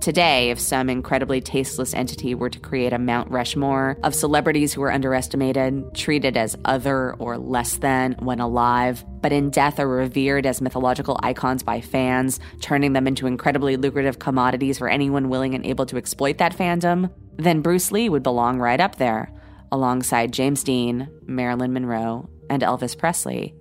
Today, 0.00 0.50
if 0.50 0.60
some 0.60 0.88
incredibly 0.88 1.40
tasteless 1.40 1.92
entity 1.92 2.32
were 2.32 2.48
to 2.48 2.60
create 2.60 2.92
a 2.92 3.00
Mount 3.00 3.28
Rushmore 3.32 3.98
of 4.04 4.14
celebrities 4.14 4.72
who 4.72 4.80
were 4.80 4.92
underestimated, 4.92 5.92
treated 5.92 6.36
as 6.36 6.56
other 6.64 7.14
or 7.14 7.36
less 7.36 7.78
than 7.78 8.12
when 8.20 8.38
alive, 8.38 9.04
but 9.20 9.32
in 9.32 9.50
death 9.50 9.80
are 9.80 9.88
revered 9.88 10.46
as 10.46 10.60
mythological 10.60 11.18
icons 11.24 11.64
by 11.64 11.80
fans, 11.80 12.38
turning 12.60 12.92
them 12.92 13.08
into 13.08 13.26
incredibly 13.26 13.76
lucrative 13.76 14.20
commodities 14.20 14.78
for 14.78 14.88
anyone 14.88 15.30
willing 15.30 15.56
and 15.56 15.66
able 15.66 15.84
to 15.86 15.96
exploit 15.96 16.38
that 16.38 16.56
fandom, 16.56 17.12
then 17.36 17.60
Bruce 17.60 17.90
Lee 17.90 18.08
would 18.08 18.22
belong 18.22 18.60
right 18.60 18.80
up 18.80 18.96
there, 18.96 19.32
alongside 19.72 20.32
James 20.32 20.62
Dean, 20.62 21.08
Marilyn 21.26 21.72
Monroe, 21.72 22.30
and 22.48 22.62
Elvis 22.62 22.96
Presley. 22.96 23.52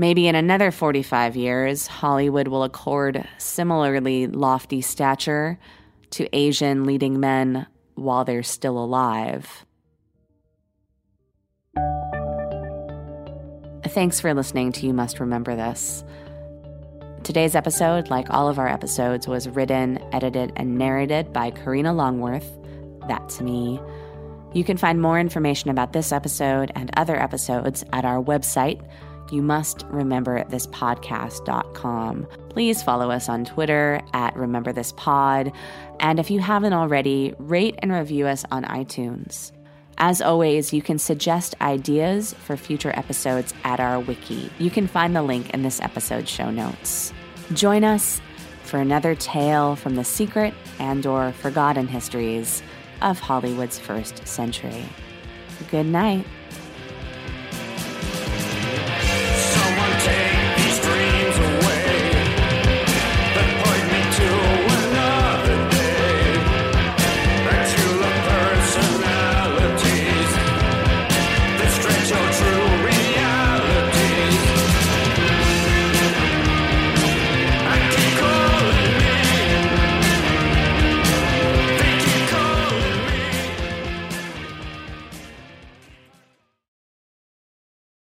Maybe 0.00 0.28
in 0.28 0.34
another 0.34 0.70
45 0.70 1.36
years, 1.36 1.86
Hollywood 1.86 2.48
will 2.48 2.62
accord 2.62 3.28
similarly 3.36 4.26
lofty 4.26 4.80
stature 4.80 5.58
to 6.12 6.26
Asian 6.34 6.84
leading 6.86 7.20
men 7.20 7.66
while 7.96 8.24
they're 8.24 8.42
still 8.42 8.82
alive. 8.82 9.66
Thanks 13.88 14.20
for 14.20 14.32
listening 14.32 14.72
to 14.72 14.86
You 14.86 14.94
Must 14.94 15.20
Remember 15.20 15.54
This. 15.54 16.02
Today's 17.22 17.54
episode, 17.54 18.08
like 18.08 18.30
all 18.30 18.48
of 18.48 18.58
our 18.58 18.68
episodes, 18.68 19.28
was 19.28 19.50
written, 19.50 19.98
edited, 20.14 20.54
and 20.56 20.78
narrated 20.78 21.30
by 21.30 21.50
Karina 21.50 21.92
Longworth. 21.92 22.50
That's 23.06 23.42
me. 23.42 23.78
You 24.54 24.64
can 24.64 24.78
find 24.78 25.02
more 25.02 25.20
information 25.20 25.68
about 25.68 25.92
this 25.92 26.10
episode 26.10 26.72
and 26.74 26.90
other 26.96 27.22
episodes 27.22 27.84
at 27.92 28.06
our 28.06 28.24
website, 28.24 28.80
you 29.32 29.42
must 29.42 29.84
remember 29.88 30.44
this 30.44 30.66
podcast.com. 30.66 32.26
Please 32.48 32.82
follow 32.82 33.10
us 33.10 33.28
on 33.28 33.44
Twitter 33.44 34.00
at 34.12 34.36
Remember 34.36 34.72
This 34.72 34.92
Pod. 34.92 35.52
And 36.00 36.18
if 36.18 36.30
you 36.30 36.40
haven't 36.40 36.72
already, 36.72 37.34
rate 37.38 37.76
and 37.78 37.92
review 37.92 38.26
us 38.26 38.44
on 38.50 38.64
iTunes. 38.64 39.52
As 39.98 40.22
always, 40.22 40.72
you 40.72 40.80
can 40.80 40.98
suggest 40.98 41.54
ideas 41.60 42.32
for 42.32 42.56
future 42.56 42.92
episodes 42.96 43.52
at 43.64 43.80
our 43.80 44.00
wiki. 44.00 44.50
You 44.58 44.70
can 44.70 44.86
find 44.86 45.14
the 45.14 45.22
link 45.22 45.50
in 45.50 45.62
this 45.62 45.80
episode's 45.80 46.30
show 46.30 46.50
notes. 46.50 47.12
Join 47.52 47.84
us 47.84 48.20
for 48.62 48.78
another 48.78 49.14
tale 49.14 49.76
from 49.76 49.96
the 49.96 50.04
secret 50.04 50.54
and 50.78 51.04
or 51.04 51.32
forgotten 51.32 51.86
histories 51.86 52.62
of 53.02 53.18
Hollywood's 53.18 53.78
first 53.78 54.26
century. 54.26 54.84
Good 55.70 55.86
night. 55.86 56.26